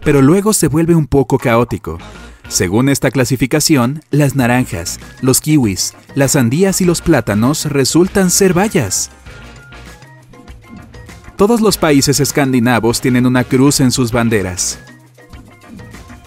Pero 0.02 0.22
luego 0.22 0.54
se 0.54 0.70
vuelve 0.70 0.96
un 0.96 1.08
poco 1.08 1.38
caótico. 1.38 1.98
Según 2.48 2.90
esta 2.90 3.10
clasificación, 3.10 4.04
las 4.12 4.36
naranjas, 4.36 5.00
los 5.22 5.42
kiwis, 5.42 5.94
las 6.16 6.34
sandías 6.34 6.82
y 6.82 6.86
los 6.86 7.02
plátanos 7.02 7.66
resultan 7.66 8.30
ser 8.30 8.54
bayas. 8.54 9.10
Todos 11.36 11.62
los 11.62 11.78
países 11.78 12.20
escandinavos 12.20 13.02
tienen 13.02 13.26
una 13.26 13.44
cruz 13.44 13.80
en 13.80 13.92
sus 13.92 14.12
banderas. 14.12 14.80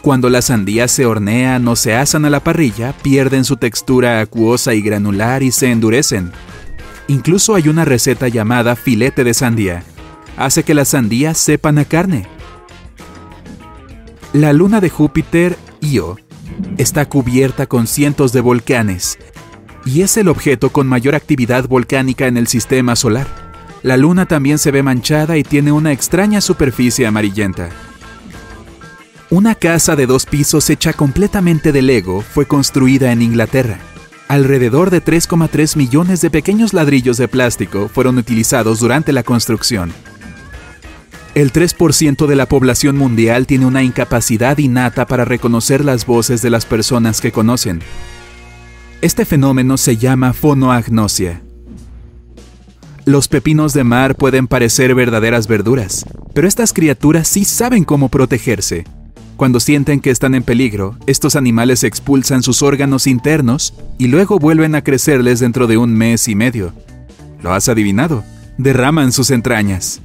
Cuando 0.03 0.31
las 0.31 0.47
sandías 0.47 0.91
se 0.91 1.07
hornean 1.07 1.67
o 1.69 1.75
se 1.75 1.95
asan 1.95 2.25
a 2.25 2.31
la 2.31 2.41
parrilla, 2.41 2.93
pierden 3.03 3.45
su 3.45 3.57
textura 3.57 4.21
acuosa 4.21 4.75
y 4.75 4.81
granular 4.81 5.43
y 5.43 5.51
se 5.51 5.71
endurecen. 5.71 6.33
Incluso 7.09 7.55
hay 7.55 7.69
una 7.69 7.85
receta 7.85 8.29
llamada 8.29 8.77
filete 8.77 9.25
de 9.25 9.35
sandía. 9.35 9.85
Hace 10.37 10.65
que 10.65 10.75
las 10.75 10.89
sandías 10.89 11.39
sepan 11.39 11.79
a 11.79 11.85
carne. 11.85 12.27
La 14.37 14.53
luna 14.53 14.83
de 14.83 14.91
Júpiter, 14.91 15.57
Io, 15.81 16.19
está 16.77 17.09
cubierta 17.09 17.65
con 17.65 17.87
cientos 17.87 18.35
de 18.35 18.43
volcanes 18.43 19.17
y 19.87 20.03
es 20.03 20.19
el 20.19 20.29
objeto 20.29 20.69
con 20.69 20.87
mayor 20.87 21.15
actividad 21.15 21.67
volcánica 21.67 22.27
en 22.27 22.37
el 22.37 22.47
sistema 22.47 22.97
solar. 22.97 23.27
La 23.83 23.97
luna 23.97 24.27
también 24.27 24.59
se 24.59 24.71
ve 24.71 24.83
manchada 24.83 25.39
y 25.39 25.43
tiene 25.43 25.73
una 25.73 25.91
extraña 25.91 26.43
superficie 26.43 27.07
amarillenta. 27.07 27.71
Una 29.31 29.55
casa 29.55 29.97
de 29.97 30.05
dos 30.05 30.27
pisos 30.27 30.69
hecha 30.69 30.93
completamente 30.93 31.73
de 31.73 31.81
Lego 31.81 32.21
fue 32.21 32.45
construida 32.45 33.13
en 33.13 33.23
Inglaterra. 33.23 33.79
Alrededor 34.29 34.91
de 34.91 35.03
3,3 35.03 35.79
millones 35.79 36.21
de 36.21 36.29
pequeños 36.29 36.75
ladrillos 36.75 37.17
de 37.17 37.27
plástico 37.27 37.89
fueron 37.89 38.19
utilizados 38.19 38.81
durante 38.81 39.15
la 39.15 39.23
construcción. 39.23 39.95
El 41.37 41.53
3% 41.53 42.27
de 42.27 42.35
la 42.35 42.47
población 42.47 42.97
mundial 42.97 43.47
tiene 43.47 43.67
una 43.67 43.83
incapacidad 43.83 44.57
innata 44.57 45.07
para 45.07 45.27
reconocer 45.27 45.85
las 45.85 46.07
voces 46.07 46.41
de 46.41 46.49
las 46.49 46.65
personas 46.65 47.21
que 47.21 47.31
conocen. 47.31 47.81
Este 49.03 49.27
fenómeno 49.27 49.77
se 49.77 49.99
llama 49.99 50.33
fonoagnosia. 50.33 51.43
Los 53.05 53.29
pepinos 53.29 53.75
de 53.75 53.85
mar 53.85 54.15
pueden 54.15 54.47
parecer 54.47 54.95
verdaderas 54.95 55.47
verduras, 55.47 56.07
pero 56.33 56.49
estas 56.49 56.73
criaturas 56.73 57.29
sí 57.29 57.45
saben 57.45 57.85
cómo 57.85 58.09
protegerse. 58.09 58.85
Cuando 59.37 59.61
sienten 59.61 60.01
que 60.01 60.09
están 60.09 60.35
en 60.35 60.43
peligro, 60.43 60.97
estos 61.07 61.37
animales 61.37 61.85
expulsan 61.85 62.43
sus 62.43 62.63
órganos 62.63 63.07
internos 63.07 63.75
y 63.99 64.07
luego 64.07 64.39
vuelven 64.39 64.75
a 64.75 64.83
crecerles 64.83 65.41
dentro 65.41 65.67
de 65.67 65.77
un 65.77 65.93
mes 65.93 66.29
y 66.29 66.35
medio. 66.35 66.73
¿Lo 67.43 67.53
has 67.53 67.69
adivinado? 67.69 68.25
Derraman 68.57 69.13
sus 69.13 69.31
entrañas. 69.31 70.01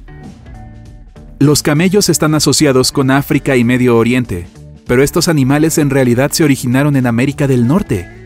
Los 1.42 1.62
camellos 1.62 2.08
están 2.08 2.34
asociados 2.36 2.92
con 2.92 3.10
África 3.10 3.56
y 3.56 3.64
Medio 3.64 3.96
Oriente, 3.96 4.46
pero 4.86 5.02
estos 5.02 5.26
animales 5.26 5.76
en 5.76 5.90
realidad 5.90 6.30
se 6.30 6.44
originaron 6.44 6.94
en 6.94 7.06
América 7.06 7.48
del 7.48 7.66
Norte 7.66 8.22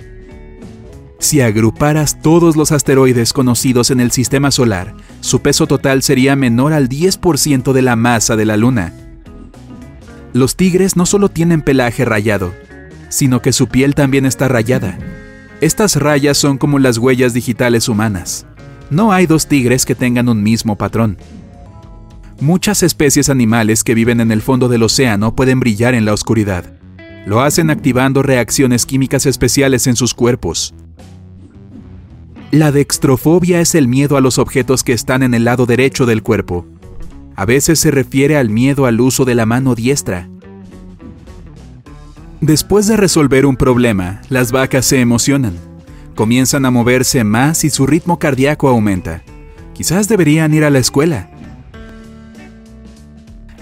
si 1.19 1.41
agruparas 1.41 2.21
todos 2.21 2.57
los 2.57 2.73
asteroides 2.73 3.33
conocidos 3.33 3.91
en 3.91 4.01
el 4.01 4.11
Sistema 4.13 4.51
Solar, 4.51 4.95
su 5.21 5.41
peso 5.41 5.67
total 5.67 6.03
sería 6.03 6.37
menor 6.37 6.73
al 6.73 6.89
10% 6.89 7.73
de 7.73 7.83
la 7.83 7.97
masa 7.97 8.37
de 8.37 8.45
la 8.45 8.57
Luna. 8.57 8.93
Los 10.35 10.57
tigres 10.57 10.97
no 10.97 11.07
solo 11.07 11.31
tienen 11.31 11.63
pelaje 11.63 12.05
rayado, 12.05 12.53
sino 13.09 13.41
que 13.41 13.53
su 13.53 13.67
piel 13.67 13.95
también 13.95 14.27
está 14.27 14.47
rayada. 14.47 14.99
Estas 15.61 15.97
rayas 15.97 16.37
son 16.37 16.59
como 16.59 16.79
las 16.79 16.99
huellas 16.99 17.33
digitales 17.33 17.89
humanas. 17.89 18.47
No 18.91 19.11
hay 19.11 19.27
dos 19.27 19.47
tigres 19.47 19.87
que 19.87 19.95
tengan 19.95 20.29
un 20.29 20.43
mismo 20.43 20.77
patrón. 20.77 21.17
Muchas 22.41 22.83
especies 22.83 23.31
animales 23.31 23.83
que 23.83 23.95
viven 23.95 24.21
en 24.21 24.31
el 24.31 24.43
fondo 24.43 24.69
del 24.69 24.83
océano 24.83 25.35
pueden 25.35 25.59
brillar 25.59 25.95
en 25.95 26.05
la 26.05 26.13
oscuridad. 26.13 26.65
Lo 27.25 27.41
hacen 27.41 27.71
activando 27.71 28.23
reacciones 28.23 28.85
químicas 28.85 29.25
especiales 29.25 29.87
en 29.87 29.97
sus 29.97 30.13
cuerpos. 30.13 30.75
La 32.51 32.73
dextrofobia 32.73 33.61
es 33.61 33.75
el 33.75 33.89
miedo 33.89 34.19
a 34.19 34.21
los 34.21 34.39
objetos 34.39 34.85
que 34.85 34.93
están 34.93 35.23
en 35.23 35.33
el 35.33 35.45
lado 35.45 35.65
derecho 35.65 36.05
del 36.05 36.23
cuerpo. 36.23 36.67
A 37.37 37.47
veces 37.47 37.81
se 37.81 37.91
refiere 37.91 38.37
al 38.37 38.51
miedo 38.51 38.85
al 38.85 39.01
uso 39.01 39.25
de 39.25 39.35
la 39.35 39.47
mano 39.47 39.75
diestra. 39.75 40.29
Después 42.43 42.87
de 42.87 42.99
resolver 42.99 43.47
un 43.47 43.57
problema, 43.57 44.21
las 44.29 44.53
vacas 44.53 44.85
se 44.85 45.01
emocionan. 45.01 45.55
Comienzan 46.15 46.67
a 46.67 46.71
moverse 46.71 47.25
más 47.25 47.65
y 47.65 47.71
su 47.71 47.87
ritmo 47.87 48.19
cardíaco 48.19 48.69
aumenta. 48.69 49.23
Quizás 49.73 50.07
deberían 50.07 50.53
ir 50.55 50.65
a 50.65 50.71
la 50.71 50.79
escuela. 50.79 51.31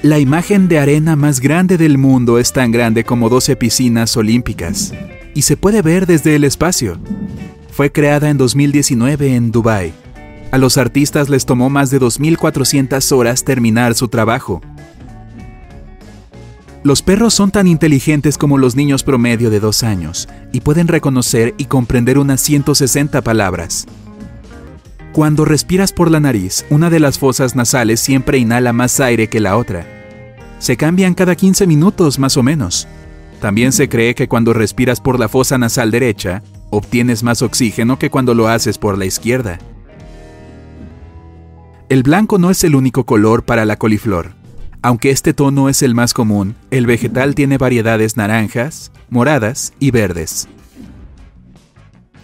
La 0.04 0.18
imagen 0.18 0.68
de 0.68 0.78
arena 0.78 1.16
más 1.16 1.40
grande 1.40 1.78
del 1.78 1.96
mundo 1.96 2.38
es 2.38 2.52
tan 2.52 2.70
grande 2.70 3.04
como 3.04 3.30
12 3.30 3.56
piscinas 3.56 4.14
olímpicas 4.18 4.92
y 5.34 5.40
se 5.40 5.56
puede 5.56 5.80
ver 5.80 6.06
desde 6.06 6.36
el 6.36 6.44
espacio 6.44 6.98
fue 7.72 7.90
creada 7.90 8.28
en 8.28 8.36
2019 8.36 9.34
en 9.34 9.50
Dubái. 9.50 9.94
A 10.50 10.58
los 10.58 10.76
artistas 10.76 11.30
les 11.30 11.46
tomó 11.46 11.70
más 11.70 11.88
de 11.88 12.02
2.400 12.02 13.12
horas 13.12 13.44
terminar 13.44 13.94
su 13.94 14.08
trabajo. 14.08 14.60
Los 16.82 17.00
perros 17.00 17.32
son 17.32 17.50
tan 17.50 17.66
inteligentes 17.66 18.36
como 18.36 18.58
los 18.58 18.76
niños 18.76 19.04
promedio 19.04 19.48
de 19.48 19.58
dos 19.58 19.82
años 19.82 20.28
y 20.52 20.60
pueden 20.60 20.86
reconocer 20.86 21.54
y 21.56 21.64
comprender 21.64 22.18
unas 22.18 22.42
160 22.42 23.22
palabras. 23.22 23.86
Cuando 25.14 25.44
respiras 25.44 25.92
por 25.92 26.10
la 26.10 26.18
nariz, 26.18 26.66
una 26.70 26.90
de 26.90 26.98
las 26.98 27.20
fosas 27.20 27.54
nasales 27.54 28.00
siempre 28.00 28.38
inhala 28.38 28.72
más 28.72 28.98
aire 28.98 29.28
que 29.28 29.38
la 29.38 29.56
otra. 29.56 29.86
Se 30.58 30.76
cambian 30.76 31.14
cada 31.14 31.36
15 31.36 31.68
minutos 31.68 32.18
más 32.18 32.36
o 32.36 32.42
menos. 32.42 32.88
También 33.40 33.70
se 33.70 33.88
cree 33.88 34.16
que 34.16 34.26
cuando 34.26 34.52
respiras 34.52 35.00
por 35.00 35.20
la 35.20 35.28
fosa 35.28 35.56
nasal 35.56 35.92
derecha, 35.92 36.42
obtienes 36.70 37.22
más 37.22 37.42
oxígeno 37.42 37.96
que 37.96 38.10
cuando 38.10 38.34
lo 38.34 38.48
haces 38.48 38.76
por 38.76 38.98
la 38.98 39.04
izquierda. 39.04 39.60
El 41.88 42.02
blanco 42.02 42.38
no 42.38 42.50
es 42.50 42.64
el 42.64 42.74
único 42.74 43.06
color 43.06 43.44
para 43.44 43.64
la 43.64 43.76
coliflor. 43.76 44.32
Aunque 44.82 45.10
este 45.10 45.32
tono 45.32 45.68
es 45.68 45.82
el 45.82 45.94
más 45.94 46.12
común, 46.12 46.56
el 46.72 46.86
vegetal 46.86 47.36
tiene 47.36 47.56
variedades 47.56 48.16
naranjas, 48.16 48.90
moradas 49.10 49.74
y 49.78 49.92
verdes. 49.92 50.48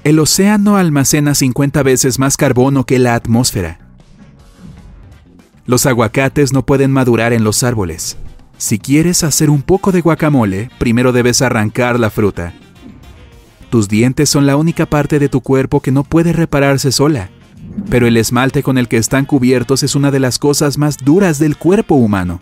El 0.03 0.19
océano 0.19 0.79
almacena 0.79 1.35
50 1.35 1.83
veces 1.83 2.19
más 2.19 2.39
carbono 2.39 2.85
que 2.85 2.99
la 2.99 3.15
atmósfera. 3.15 3.79
Los 5.67 5.85
aguacates 5.85 6.55
no 6.55 6.65
pueden 6.65 6.91
madurar 6.91 7.35
en 7.35 7.45
los 7.45 7.63
árboles. 7.63 8.17
Si 8.57 8.79
quieres 8.79 9.23
hacer 9.25 9.51
un 9.51 9.61
poco 9.61 9.93
de 9.93 10.01
guacamole, 10.01 10.71
primero 10.79 11.13
debes 11.13 11.43
arrancar 11.43 12.01
la 12.01 12.09
fruta. 12.09 12.55
Tus 13.69 13.89
dientes 13.89 14.31
son 14.31 14.47
la 14.47 14.57
única 14.57 14.87
parte 14.87 15.19
de 15.19 15.29
tu 15.29 15.43
cuerpo 15.43 15.81
que 15.81 15.93
no 15.93 16.03
puede 16.03 16.33
repararse 16.33 16.93
sola, 16.93 17.29
pero 17.91 18.07
el 18.07 18.17
esmalte 18.17 18.63
con 18.63 18.79
el 18.79 18.89
que 18.89 18.97
están 18.97 19.27
cubiertos 19.27 19.83
es 19.83 19.95
una 19.95 20.11
de 20.11 20.19
las 20.19 20.39
cosas 20.39 20.79
más 20.79 20.97
duras 20.97 21.39
del 21.39 21.59
cuerpo 21.59 21.95
humano. 21.95 22.41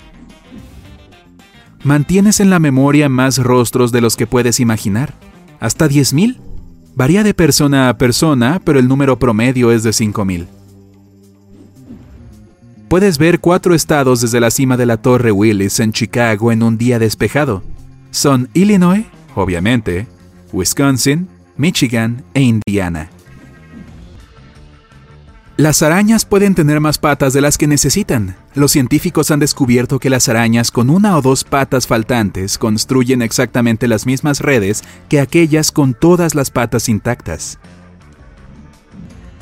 Mantienes 1.83 2.39
en 2.39 2.51
la 2.51 2.61
memoria 2.61 3.09
más 3.09 3.39
rostros 3.39 3.91
de 3.91 4.01
los 4.01 4.17
que 4.17 4.29
puedes 4.29 4.61
imaginar, 4.61 5.15
hasta 5.59 5.89
10.000. 5.89 6.48
Varía 6.99 7.23
de 7.23 7.33
persona 7.33 7.89
a 7.89 7.97
persona, 7.97 8.61
pero 8.65 8.81
el 8.81 8.89
número 8.89 9.21
promedio 9.21 9.71
es 9.71 9.85
de 9.85 9.91
5.000. 9.91 10.49
Puedes 12.89 13.19
ver 13.19 13.39
cuatro 13.39 13.73
estados 13.73 14.21
desde 14.21 14.41
la 14.41 14.51
cima 14.51 14.77
de 14.77 14.85
la 14.85 14.97
Torre 14.97 15.31
Willis 15.31 15.79
en 15.79 15.93
Chicago 15.93 16.51
en 16.51 16.65
un 16.65 16.77
día 16.77 16.99
despejado. 16.99 17.63
Son 18.11 18.49
Illinois, 18.53 19.05
obviamente, 19.37 20.09
Wisconsin, 20.53 21.29
Michigan 21.57 22.25
e 22.35 22.43
Indiana. 22.43 23.11
Las 25.59 25.83
arañas 25.83 26.25
pueden 26.25 26.55
tener 26.55 26.79
más 26.79 26.99
patas 26.99 27.33
de 27.33 27.41
las 27.41 27.59
que 27.59 27.67
necesitan. 27.67 28.37
Los 28.55 28.71
científicos 28.71 29.33
han 29.33 29.41
descubierto 29.41 29.99
que 29.99 30.09
las 30.09 30.29
arañas 30.29 30.71
con 30.71 30.89
una 30.89 31.17
o 31.17 31.21
dos 31.21 31.43
patas 31.43 31.89
faltantes 31.89 32.59
construyen 32.59 33.23
exactamente 33.23 33.89
las 33.89 34.07
mismas 34.07 34.39
redes 34.39 34.85
que 35.09 35.19
aquellas 35.19 35.73
con 35.73 35.95
todas 35.95 36.37
las 36.37 36.53
patas 36.53 36.89
intactas. 36.89 37.59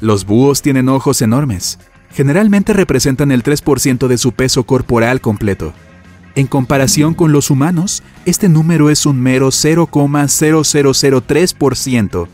Los 0.01 0.25
búhos 0.25 0.63
tienen 0.63 0.89
ojos 0.89 1.21
enormes, 1.21 1.79
generalmente 2.13 2.73
representan 2.73 3.31
el 3.31 3.43
3% 3.43 4.09
de 4.09 4.17
su 4.17 4.33
peso 4.33 4.65
corporal 4.65 5.21
completo. 5.21 5.75
En 6.35 6.47
comparación 6.47 7.13
con 7.13 7.31
los 7.31 7.51
humanos, 7.51 8.03
este 8.25 8.49
número 8.49 8.89
es 8.89 9.05
un 9.05 9.21
mero 9.21 9.49
0,0003%. 9.49 12.29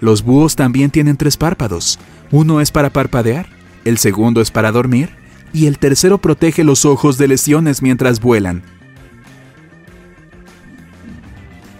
Los 0.00 0.24
búhos 0.24 0.56
también 0.56 0.90
tienen 0.90 1.18
tres 1.18 1.36
párpados. 1.36 1.98
Uno 2.32 2.62
es 2.62 2.70
para 2.70 2.90
parpadear, 2.90 3.46
el 3.84 3.98
segundo 3.98 4.40
es 4.40 4.50
para 4.50 4.72
dormir 4.72 5.10
y 5.52 5.66
el 5.66 5.78
tercero 5.78 6.16
protege 6.16 6.64
los 6.64 6.86
ojos 6.86 7.18
de 7.18 7.28
lesiones 7.28 7.82
mientras 7.82 8.20
vuelan. 8.20 8.62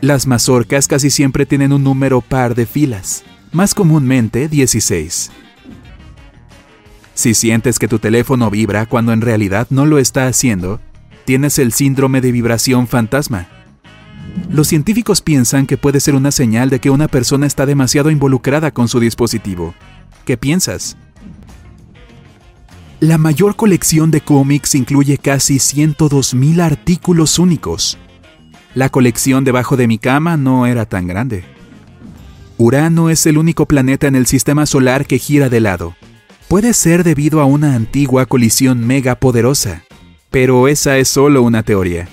Las 0.02 0.26
mazorcas 0.26 0.88
casi 0.88 1.08
siempre 1.08 1.46
tienen 1.46 1.72
un 1.72 1.82
número 1.82 2.20
par 2.20 2.54
de 2.54 2.66
filas, 2.66 3.24
más 3.50 3.72
comúnmente 3.74 4.48
16. 4.48 5.30
Si 7.14 7.34
sientes 7.34 7.78
que 7.78 7.88
tu 7.88 7.98
teléfono 7.98 8.50
vibra 8.50 8.84
cuando 8.84 9.12
en 9.12 9.22
realidad 9.22 9.68
no 9.70 9.86
lo 9.86 9.98
está 9.98 10.26
haciendo, 10.26 10.80
tienes 11.24 11.58
el 11.58 11.72
síndrome 11.72 12.20
de 12.20 12.30
vibración 12.30 12.88
fantasma. 12.88 13.48
Los 14.50 14.68
científicos 14.68 15.22
piensan 15.22 15.66
que 15.66 15.78
puede 15.78 16.00
ser 16.00 16.14
una 16.14 16.30
señal 16.30 16.68
de 16.68 16.80
que 16.80 16.90
una 16.90 17.08
persona 17.08 17.46
está 17.46 17.64
demasiado 17.64 18.10
involucrada 18.10 18.70
con 18.70 18.88
su 18.88 19.00
dispositivo. 19.00 19.74
¿Qué 20.24 20.36
piensas? 20.36 20.96
La 23.00 23.18
mayor 23.18 23.56
colección 23.56 24.10
de 24.10 24.20
cómics 24.20 24.74
incluye 24.74 25.18
casi 25.18 25.56
102.000 25.56 26.60
artículos 26.60 27.38
únicos. 27.38 27.98
La 28.74 28.88
colección 28.88 29.44
debajo 29.44 29.76
de 29.76 29.88
mi 29.88 29.98
cama 29.98 30.36
no 30.36 30.66
era 30.66 30.86
tan 30.86 31.06
grande. 31.06 31.44
Urano 32.58 33.10
es 33.10 33.26
el 33.26 33.38
único 33.38 33.66
planeta 33.66 34.06
en 34.06 34.14
el 34.14 34.26
sistema 34.26 34.66
solar 34.66 35.06
que 35.06 35.18
gira 35.18 35.48
de 35.48 35.60
lado 35.60 35.96
puede 36.52 36.74
ser 36.74 37.02
debido 37.02 37.40
a 37.40 37.46
una 37.46 37.74
antigua 37.74 38.26
colisión 38.26 38.86
megapoderosa, 38.86 39.84
pero 40.30 40.68
esa 40.68 40.98
es 40.98 41.08
solo 41.08 41.42
una 41.42 41.62
teoría. 41.62 42.10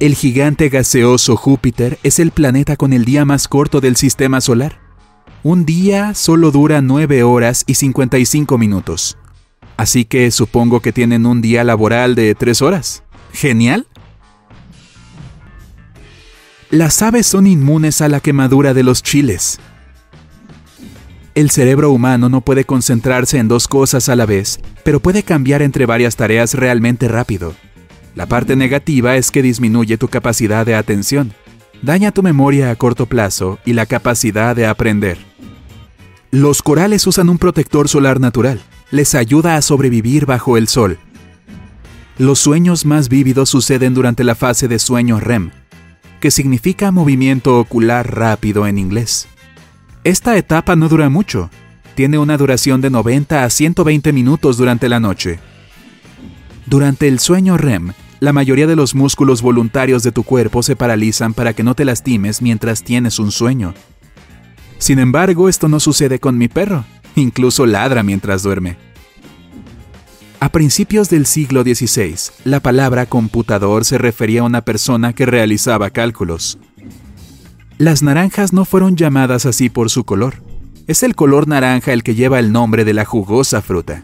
El 0.00 0.16
gigante 0.16 0.68
gaseoso 0.68 1.36
Júpiter 1.36 1.96
es 2.02 2.18
el 2.18 2.32
planeta 2.32 2.74
con 2.74 2.92
el 2.92 3.04
día 3.04 3.24
más 3.24 3.46
corto 3.46 3.80
del 3.80 3.94
sistema 3.94 4.40
solar. 4.40 4.80
Un 5.42 5.64
día 5.64 6.14
solo 6.14 6.50
dura 6.50 6.80
9 6.80 7.22
horas 7.22 7.64
y 7.66 7.74
55 7.74 8.58
minutos. 8.58 9.16
Así 9.76 10.04
que 10.04 10.30
supongo 10.30 10.80
que 10.80 10.92
tienen 10.92 11.26
un 11.26 11.40
día 11.40 11.62
laboral 11.62 12.14
de 12.14 12.34
3 12.34 12.62
horas. 12.62 13.02
¿Genial? 13.32 13.86
Las 16.70 17.00
aves 17.02 17.26
son 17.26 17.46
inmunes 17.46 18.00
a 18.00 18.08
la 18.08 18.20
quemadura 18.20 18.74
de 18.74 18.82
los 18.82 19.02
chiles. 19.02 19.60
El 21.36 21.50
cerebro 21.50 21.92
humano 21.92 22.28
no 22.28 22.40
puede 22.40 22.64
concentrarse 22.64 23.38
en 23.38 23.46
dos 23.46 23.68
cosas 23.68 24.08
a 24.08 24.16
la 24.16 24.26
vez, 24.26 24.58
pero 24.82 25.00
puede 25.00 25.22
cambiar 25.22 25.62
entre 25.62 25.86
varias 25.86 26.16
tareas 26.16 26.54
realmente 26.54 27.08
rápido. 27.08 27.54
La 28.14 28.26
parte 28.26 28.56
negativa 28.56 29.16
es 29.16 29.30
que 29.30 29.42
disminuye 29.42 29.98
tu 29.98 30.08
capacidad 30.08 30.64
de 30.64 30.74
atención, 30.74 31.34
daña 31.82 32.12
tu 32.12 32.22
memoria 32.22 32.70
a 32.70 32.76
corto 32.76 33.06
plazo 33.06 33.58
y 33.64 33.72
la 33.72 33.86
capacidad 33.86 34.56
de 34.56 34.66
aprender. 34.66 35.18
Los 36.30 36.62
corales 36.62 37.06
usan 37.06 37.28
un 37.28 37.38
protector 37.38 37.88
solar 37.88 38.20
natural, 38.20 38.60
les 38.90 39.14
ayuda 39.14 39.56
a 39.56 39.62
sobrevivir 39.62 40.26
bajo 40.26 40.56
el 40.56 40.68
sol. 40.68 40.98
Los 42.18 42.38
sueños 42.38 42.86
más 42.86 43.08
vívidos 43.08 43.50
suceden 43.50 43.94
durante 43.94 44.24
la 44.24 44.34
fase 44.34 44.68
de 44.68 44.78
sueño 44.78 45.20
REM, 45.20 45.50
que 46.20 46.30
significa 46.30 46.90
movimiento 46.90 47.58
ocular 47.58 48.14
rápido 48.14 48.66
en 48.66 48.78
inglés. 48.78 49.28
Esta 50.02 50.36
etapa 50.36 50.76
no 50.76 50.88
dura 50.88 51.08
mucho, 51.08 51.50
tiene 51.94 52.18
una 52.18 52.36
duración 52.36 52.80
de 52.80 52.90
90 52.90 53.44
a 53.44 53.50
120 53.50 54.12
minutos 54.12 54.56
durante 54.56 54.88
la 54.88 55.00
noche. 55.00 55.38
Durante 56.66 57.08
el 57.08 57.18
sueño 57.18 57.56
REM, 57.56 57.92
la 58.20 58.32
mayoría 58.32 58.66
de 58.66 58.76
los 58.76 58.94
músculos 58.94 59.42
voluntarios 59.42 60.02
de 60.02 60.12
tu 60.12 60.22
cuerpo 60.22 60.62
se 60.62 60.76
paralizan 60.76 61.34
para 61.34 61.52
que 61.52 61.62
no 61.62 61.74
te 61.74 61.84
lastimes 61.84 62.40
mientras 62.40 62.82
tienes 62.82 63.18
un 63.18 63.30
sueño. 63.30 63.74
Sin 64.78 64.98
embargo, 64.98 65.48
esto 65.48 65.68
no 65.68 65.80
sucede 65.80 66.18
con 66.18 66.38
mi 66.38 66.48
perro, 66.48 66.84
incluso 67.14 67.66
ladra 67.66 68.02
mientras 68.02 68.42
duerme. 68.42 68.76
A 70.40 70.50
principios 70.50 71.08
del 71.08 71.26
siglo 71.26 71.62
XVI, 71.62 72.14
la 72.44 72.60
palabra 72.60 73.06
computador 73.06 73.84
se 73.84 73.98
refería 73.98 74.42
a 74.42 74.44
una 74.44 74.62
persona 74.62 75.14
que 75.14 75.26
realizaba 75.26 75.90
cálculos. 75.90 76.58
Las 77.78 78.02
naranjas 78.02 78.52
no 78.52 78.64
fueron 78.64 78.96
llamadas 78.96 79.44
así 79.46 79.68
por 79.68 79.90
su 79.90 80.04
color. 80.04 80.42
Es 80.86 81.02
el 81.02 81.14
color 81.14 81.48
naranja 81.48 81.92
el 81.92 82.02
que 82.02 82.14
lleva 82.14 82.38
el 82.38 82.52
nombre 82.52 82.84
de 82.84 82.94
la 82.94 83.04
jugosa 83.04 83.60
fruta. 83.60 84.02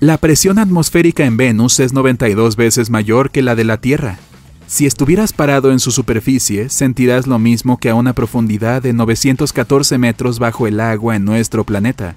La 0.00 0.16
presión 0.16 0.58
atmosférica 0.58 1.26
en 1.26 1.36
Venus 1.36 1.78
es 1.78 1.92
92 1.92 2.56
veces 2.56 2.88
mayor 2.88 3.30
que 3.30 3.42
la 3.42 3.54
de 3.54 3.64
la 3.64 3.82
Tierra. 3.82 4.18
Si 4.66 4.86
estuvieras 4.86 5.34
parado 5.34 5.72
en 5.72 5.78
su 5.78 5.90
superficie, 5.90 6.70
sentirás 6.70 7.26
lo 7.26 7.38
mismo 7.38 7.76
que 7.76 7.90
a 7.90 7.94
una 7.94 8.14
profundidad 8.14 8.80
de 8.80 8.94
914 8.94 9.98
metros 9.98 10.38
bajo 10.38 10.66
el 10.66 10.80
agua 10.80 11.16
en 11.16 11.26
nuestro 11.26 11.64
planeta. 11.64 12.14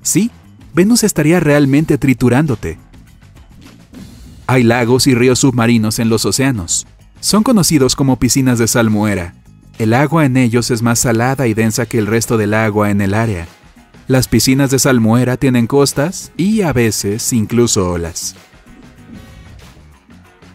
Sí, 0.00 0.30
Venus 0.72 1.04
estaría 1.04 1.38
realmente 1.38 1.98
triturándote. 1.98 2.78
Hay 4.46 4.62
lagos 4.62 5.06
y 5.06 5.14
ríos 5.14 5.40
submarinos 5.40 5.98
en 5.98 6.08
los 6.08 6.24
océanos. 6.24 6.86
Son 7.20 7.42
conocidos 7.42 7.94
como 7.94 8.18
piscinas 8.18 8.58
de 8.58 8.68
salmuera. 8.68 9.34
El 9.78 9.92
agua 9.92 10.24
en 10.24 10.38
ellos 10.38 10.70
es 10.70 10.80
más 10.80 10.98
salada 10.98 11.46
y 11.46 11.52
densa 11.52 11.84
que 11.84 11.98
el 11.98 12.06
resto 12.06 12.38
del 12.38 12.54
agua 12.54 12.90
en 12.90 13.02
el 13.02 13.12
área. 13.12 13.48
Las 14.08 14.26
piscinas 14.26 14.70
de 14.70 14.78
salmuera 14.78 15.36
tienen 15.36 15.66
costas 15.66 16.32
y 16.38 16.62
a 16.62 16.72
veces 16.72 17.30
incluso 17.34 17.90
olas. 17.90 18.34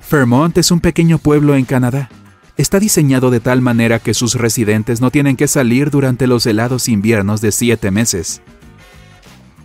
Fairmont 0.02 0.58
es 0.58 0.72
un 0.72 0.80
pequeño 0.80 1.20
pueblo 1.20 1.56
en 1.56 1.64
Canadá. 1.64 2.10
Está 2.58 2.80
diseñado 2.80 3.30
de 3.30 3.40
tal 3.40 3.62
manera 3.62 4.00
que 4.00 4.16
sus 4.16 4.34
residentes 4.34 5.02
no 5.02 5.12
tienen 5.12 5.36
que 5.36 5.48
salir 5.48 5.92
durante 5.92 6.26
los 6.26 6.48
helados 6.48 6.90
inviernos 6.90 7.42
de 7.42 7.52
siete 7.52 7.92
meses. 7.92 8.42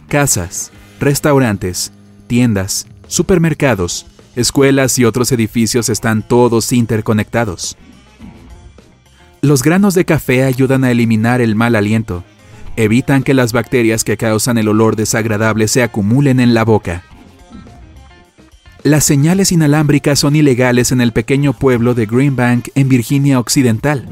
Casas, 0.09 0.71
restaurantes, 1.01 1.91
tiendas, 2.27 2.87
supermercados, 3.07 4.07
escuelas 4.37 4.99
y 4.99 5.07
otros 5.07 5.33
edificios 5.33 5.89
están 5.89 6.23
todos 6.23 6.73
interconectados. 6.73 7.79
Los 9.41 9.63
granos 9.63 9.95
de 9.95 10.05
café 10.05 10.45
ayudan 10.45 10.85
a 10.85 10.91
eliminar 10.91 11.41
el 11.41 11.55
mal 11.55 11.75
aliento. 11.75 12.23
Evitan 12.79 13.25
que 13.25 13.35
las 13.35 13.53
bacterias 13.53 14.05
que 14.05 14.17
causan 14.17 14.57
el 14.57 14.69
olor 14.69 14.95
desagradable 14.95 15.67
se 15.67 15.83
acumulen 15.83 16.39
en 16.39 16.55
la 16.55 16.65
boca. 16.65 17.03
Las 18.85 19.03
señales 19.03 19.51
inalámbricas 19.51 20.21
son 20.21 20.37
ilegales 20.37 20.93
en 20.93 21.01
el 21.01 21.11
pequeño 21.11 21.55
pueblo 21.55 21.95
de 21.95 22.07
Greenbank 22.07 22.69
en 22.77 22.89
Virginia 22.89 23.41
Occidental. 23.41 24.09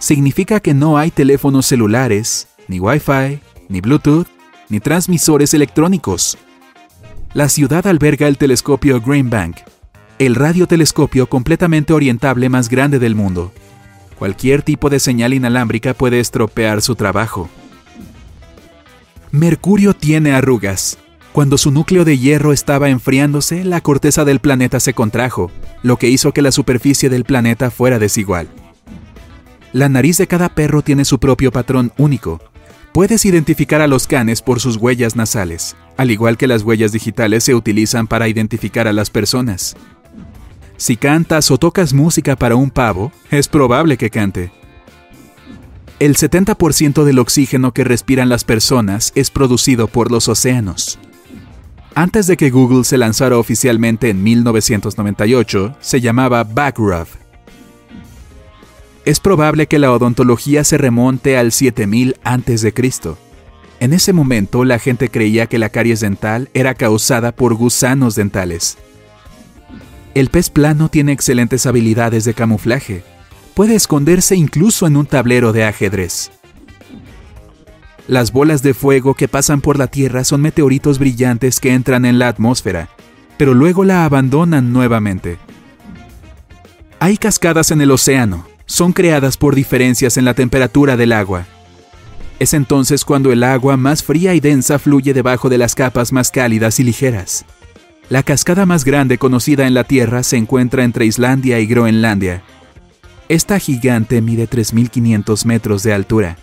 Significa 0.00 0.58
que 0.58 0.74
no 0.74 0.98
hay 0.98 1.12
teléfonos 1.12 1.66
celulares, 1.66 2.48
ni 2.66 2.80
Wi-Fi, 2.80 3.38
ni 3.68 3.80
Bluetooth, 3.80 4.26
ni 4.68 4.80
transmisores 4.80 5.54
electrónicos. 5.54 6.36
La 7.32 7.48
ciudad 7.48 7.86
alberga 7.86 8.26
el 8.26 8.38
telescopio 8.38 9.00
Green 9.00 9.30
Bank, 9.30 9.58
el 10.18 10.34
radiotelescopio 10.34 11.28
completamente 11.28 11.92
orientable 11.92 12.48
más 12.48 12.70
grande 12.70 12.98
del 12.98 13.14
mundo. 13.14 13.52
Cualquier 14.18 14.62
tipo 14.62 14.90
de 14.90 14.98
señal 14.98 15.32
inalámbrica 15.32 15.94
puede 15.94 16.18
estropear 16.18 16.82
su 16.82 16.96
trabajo. 16.96 17.48
Mercurio 19.32 19.94
tiene 19.94 20.32
arrugas. 20.32 20.98
Cuando 21.32 21.56
su 21.56 21.70
núcleo 21.70 22.04
de 22.04 22.18
hierro 22.18 22.52
estaba 22.52 22.88
enfriándose, 22.88 23.64
la 23.64 23.80
corteza 23.80 24.24
del 24.24 24.40
planeta 24.40 24.80
se 24.80 24.92
contrajo, 24.92 25.52
lo 25.84 25.98
que 25.98 26.08
hizo 26.08 26.32
que 26.32 26.42
la 26.42 26.50
superficie 26.50 27.08
del 27.08 27.22
planeta 27.22 27.70
fuera 27.70 28.00
desigual. 28.00 28.48
La 29.72 29.88
nariz 29.88 30.18
de 30.18 30.26
cada 30.26 30.48
perro 30.48 30.82
tiene 30.82 31.04
su 31.04 31.20
propio 31.20 31.52
patrón 31.52 31.92
único. 31.96 32.40
Puedes 32.92 33.24
identificar 33.24 33.80
a 33.80 33.86
los 33.86 34.08
canes 34.08 34.42
por 34.42 34.58
sus 34.58 34.74
huellas 34.74 35.14
nasales, 35.14 35.76
al 35.96 36.10
igual 36.10 36.36
que 36.36 36.48
las 36.48 36.64
huellas 36.64 36.90
digitales 36.90 37.44
se 37.44 37.54
utilizan 37.54 38.08
para 38.08 38.26
identificar 38.26 38.88
a 38.88 38.92
las 38.92 39.10
personas. 39.10 39.76
Si 40.76 40.96
cantas 40.96 41.52
o 41.52 41.56
tocas 41.56 41.94
música 41.94 42.34
para 42.34 42.56
un 42.56 42.70
pavo, 42.70 43.12
es 43.30 43.46
probable 43.46 43.96
que 43.96 44.10
cante. 44.10 44.50
El 46.00 46.16
70% 46.16 47.04
del 47.04 47.18
oxígeno 47.18 47.74
que 47.74 47.84
respiran 47.84 48.30
las 48.30 48.44
personas 48.44 49.12
es 49.14 49.28
producido 49.30 49.86
por 49.86 50.10
los 50.10 50.28
océanos. 50.28 50.98
Antes 51.94 52.26
de 52.26 52.38
que 52.38 52.48
Google 52.48 52.84
se 52.84 52.96
lanzara 52.96 53.36
oficialmente 53.36 54.08
en 54.08 54.22
1998, 54.22 55.76
se 55.78 56.00
llamaba 56.00 56.44
Backrub. 56.44 57.06
Es 59.04 59.20
probable 59.20 59.66
que 59.66 59.78
la 59.78 59.92
odontología 59.92 60.64
se 60.64 60.78
remonte 60.78 61.36
al 61.36 61.52
7000 61.52 62.16
a.C. 62.24 62.72
En 63.80 63.92
ese 63.92 64.14
momento 64.14 64.64
la 64.64 64.78
gente 64.78 65.10
creía 65.10 65.48
que 65.48 65.58
la 65.58 65.68
caries 65.68 66.00
dental 66.00 66.48
era 66.54 66.72
causada 66.72 67.32
por 67.32 67.52
gusanos 67.52 68.14
dentales. 68.14 68.78
El 70.14 70.30
pez 70.30 70.48
plano 70.48 70.88
tiene 70.88 71.12
excelentes 71.12 71.66
habilidades 71.66 72.24
de 72.24 72.32
camuflaje, 72.32 73.04
puede 73.60 73.74
esconderse 73.74 74.36
incluso 74.36 74.86
en 74.86 74.96
un 74.96 75.04
tablero 75.04 75.52
de 75.52 75.64
ajedrez. 75.64 76.30
Las 78.08 78.32
bolas 78.32 78.62
de 78.62 78.72
fuego 78.72 79.12
que 79.12 79.28
pasan 79.28 79.60
por 79.60 79.78
la 79.78 79.86
Tierra 79.86 80.24
son 80.24 80.40
meteoritos 80.40 80.98
brillantes 80.98 81.60
que 81.60 81.74
entran 81.74 82.06
en 82.06 82.18
la 82.18 82.28
atmósfera, 82.28 82.88
pero 83.36 83.52
luego 83.52 83.84
la 83.84 84.06
abandonan 84.06 84.72
nuevamente. 84.72 85.36
Hay 87.00 87.18
cascadas 87.18 87.70
en 87.70 87.82
el 87.82 87.90
océano, 87.90 88.46
son 88.64 88.94
creadas 88.94 89.36
por 89.36 89.54
diferencias 89.54 90.16
en 90.16 90.24
la 90.24 90.32
temperatura 90.32 90.96
del 90.96 91.12
agua. 91.12 91.44
Es 92.38 92.54
entonces 92.54 93.04
cuando 93.04 93.30
el 93.30 93.44
agua 93.44 93.76
más 93.76 94.02
fría 94.02 94.32
y 94.32 94.40
densa 94.40 94.78
fluye 94.78 95.12
debajo 95.12 95.50
de 95.50 95.58
las 95.58 95.74
capas 95.74 96.14
más 96.14 96.30
cálidas 96.30 96.80
y 96.80 96.84
ligeras. 96.84 97.44
La 98.08 98.22
cascada 98.22 98.64
más 98.64 98.86
grande 98.86 99.18
conocida 99.18 99.66
en 99.66 99.74
la 99.74 99.84
Tierra 99.84 100.22
se 100.22 100.38
encuentra 100.38 100.82
entre 100.82 101.04
Islandia 101.04 101.60
y 101.60 101.66
Groenlandia, 101.66 102.42
esta 103.30 103.60
gigante 103.60 104.20
mide 104.22 104.50
3.500 104.50 105.44
metros 105.44 105.84
de 105.84 105.92
altura. 105.92 106.36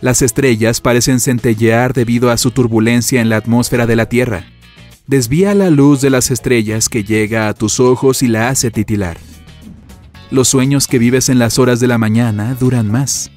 Las 0.00 0.22
estrellas 0.22 0.80
parecen 0.80 1.20
centellear 1.20 1.92
debido 1.92 2.30
a 2.30 2.38
su 2.38 2.52
turbulencia 2.52 3.20
en 3.20 3.28
la 3.28 3.36
atmósfera 3.36 3.86
de 3.86 3.96
la 3.96 4.06
Tierra. 4.06 4.46
Desvía 5.06 5.54
la 5.54 5.68
luz 5.68 6.00
de 6.00 6.08
las 6.08 6.30
estrellas 6.30 6.88
que 6.88 7.04
llega 7.04 7.48
a 7.48 7.54
tus 7.54 7.80
ojos 7.80 8.22
y 8.22 8.28
la 8.28 8.48
hace 8.48 8.70
titilar. 8.70 9.18
Los 10.30 10.48
sueños 10.48 10.86
que 10.86 10.98
vives 10.98 11.28
en 11.28 11.38
las 11.38 11.58
horas 11.58 11.80
de 11.80 11.88
la 11.88 11.98
mañana 11.98 12.56
duran 12.58 12.90
más. 12.90 13.30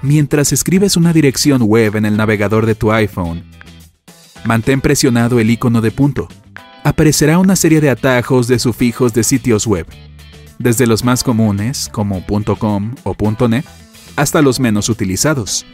Mientras 0.00 0.52
escribes 0.52 0.96
una 0.96 1.12
dirección 1.12 1.60
web 1.62 1.96
en 1.96 2.04
el 2.04 2.16
navegador 2.16 2.66
de 2.66 2.76
tu 2.76 2.92
iPhone, 2.92 3.42
mantén 4.44 4.80
presionado 4.80 5.40
el 5.40 5.50
icono 5.50 5.80
de 5.80 5.90
punto 5.90 6.28
aparecerá 6.86 7.40
una 7.40 7.56
serie 7.56 7.80
de 7.80 7.90
atajos 7.90 8.46
de 8.46 8.60
sufijos 8.60 9.12
de 9.12 9.24
sitios 9.24 9.66
web, 9.66 9.88
desde 10.60 10.86
los 10.86 11.02
más 11.02 11.24
comunes, 11.24 11.88
como 11.90 12.24
.com 12.60 12.94
o 13.02 13.16
.net, 13.48 13.64
hasta 14.14 14.40
los 14.40 14.60
menos 14.60 14.88
utilizados. 14.88 15.66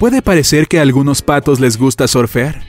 Puede 0.00 0.20
parecer 0.20 0.66
que 0.66 0.80
a 0.80 0.82
algunos 0.82 1.22
patos 1.22 1.60
les 1.60 1.76
gusta 1.76 2.08
surfear. 2.08 2.64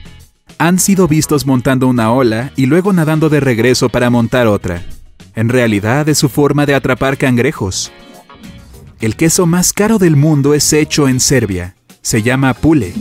Han 0.60 0.78
sido 0.78 1.08
vistos 1.08 1.48
montando 1.48 1.88
una 1.88 2.12
ola 2.12 2.52
y 2.56 2.68
luego 2.68 2.94
nadando 2.94 3.30
de 3.30 3.40
regreso 3.40 3.90
para 3.90 4.12
montar 4.12 4.46
otra. 4.46 4.84
En 5.36 5.50
realidad 5.50 6.08
es 6.10 6.20
su 6.20 6.30
forma 6.30 6.68
de 6.68 6.76
atrapar 6.76 7.18
cangrejos. 7.18 7.92
El 9.02 9.16
queso 9.16 9.48
más 9.48 9.74
caro 9.74 9.98
del 9.98 10.16
mundo 10.16 10.54
es 10.54 10.74
hecho 10.74 11.08
en 11.08 11.20
Serbia. 11.20 11.76
Se 12.04 12.22
llama 12.22 12.54
pule 12.54 12.94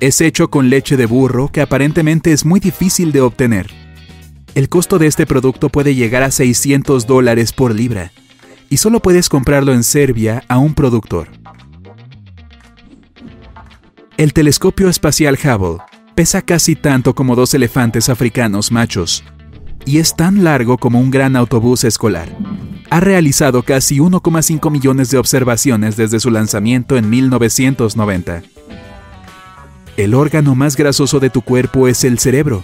es 0.00 0.22
hecho 0.22 0.48
con 0.48 0.70
leche 0.70 0.96
de 0.96 1.06
burro 1.06 1.48
que 1.52 1.60
aparentemente 1.60 2.32
es 2.32 2.44
muy 2.44 2.58
difícil 2.58 3.12
de 3.12 3.20
obtener. 3.20 3.70
El 4.54 4.68
costo 4.68 4.98
de 4.98 5.06
este 5.06 5.26
producto 5.26 5.68
puede 5.68 5.94
llegar 5.94 6.22
a 6.22 6.30
600 6.30 7.06
dólares 7.06 7.52
por 7.52 7.74
libra, 7.74 8.10
y 8.68 8.78
solo 8.78 9.00
puedes 9.00 9.28
comprarlo 9.28 9.72
en 9.72 9.84
Serbia 9.84 10.42
a 10.48 10.58
un 10.58 10.74
productor. 10.74 11.28
El 14.16 14.32
telescopio 14.32 14.88
espacial 14.88 15.38
Hubble 15.42 15.82
pesa 16.14 16.42
casi 16.42 16.76
tanto 16.76 17.14
como 17.14 17.36
dos 17.36 17.54
elefantes 17.54 18.08
africanos 18.08 18.72
machos, 18.72 19.22
y 19.84 19.98
es 19.98 20.16
tan 20.16 20.44
largo 20.44 20.78
como 20.78 20.98
un 20.98 21.10
gran 21.10 21.36
autobús 21.36 21.84
escolar. 21.84 22.28
Ha 22.90 23.00
realizado 23.00 23.62
casi 23.62 23.98
1,5 23.98 24.70
millones 24.70 25.10
de 25.10 25.18
observaciones 25.18 25.96
desde 25.96 26.20
su 26.20 26.30
lanzamiento 26.30 26.96
en 26.96 27.08
1990. 27.08 28.42
El 29.96 30.14
órgano 30.14 30.54
más 30.54 30.76
grasoso 30.76 31.20
de 31.20 31.30
tu 31.30 31.42
cuerpo 31.42 31.88
es 31.88 32.04
el 32.04 32.18
cerebro. 32.18 32.62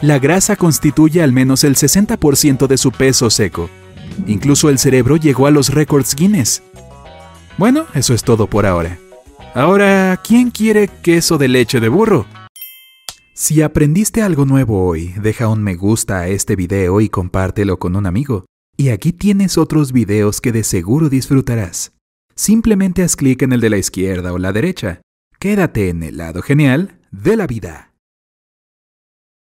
La 0.00 0.18
grasa 0.18 0.56
constituye 0.56 1.22
al 1.22 1.32
menos 1.32 1.64
el 1.64 1.76
60% 1.76 2.66
de 2.66 2.78
su 2.78 2.92
peso 2.92 3.30
seco. 3.30 3.70
Incluso 4.26 4.68
el 4.68 4.78
cerebro 4.78 5.16
llegó 5.16 5.46
a 5.46 5.50
los 5.50 5.72
récords 5.72 6.14
Guinness. 6.14 6.62
Bueno, 7.58 7.86
eso 7.94 8.14
es 8.14 8.22
todo 8.22 8.46
por 8.46 8.66
ahora. 8.66 8.98
Ahora, 9.54 10.20
¿quién 10.22 10.50
quiere 10.50 10.88
queso 11.02 11.36
de 11.36 11.48
leche 11.48 11.80
de 11.80 11.88
burro? 11.88 12.26
Si 13.34 13.62
aprendiste 13.62 14.22
algo 14.22 14.44
nuevo 14.44 14.86
hoy, 14.86 15.14
deja 15.20 15.48
un 15.48 15.62
me 15.62 15.74
gusta 15.74 16.20
a 16.20 16.28
este 16.28 16.56
video 16.56 17.00
y 17.00 17.08
compártelo 17.08 17.78
con 17.78 17.96
un 17.96 18.06
amigo. 18.06 18.44
Y 18.76 18.90
aquí 18.90 19.12
tienes 19.12 19.58
otros 19.58 19.92
videos 19.92 20.40
que 20.40 20.52
de 20.52 20.64
seguro 20.64 21.08
disfrutarás. 21.08 21.92
Simplemente 22.34 23.02
haz 23.02 23.16
clic 23.16 23.42
en 23.42 23.52
el 23.52 23.60
de 23.60 23.70
la 23.70 23.78
izquierda 23.78 24.32
o 24.32 24.38
la 24.38 24.52
derecha. 24.52 25.02
Quédate 25.40 25.88
en 25.88 26.02
el 26.02 26.18
lado 26.18 26.42
genial 26.42 26.98
de 27.12 27.34
la 27.34 27.46
vida. 27.46 27.89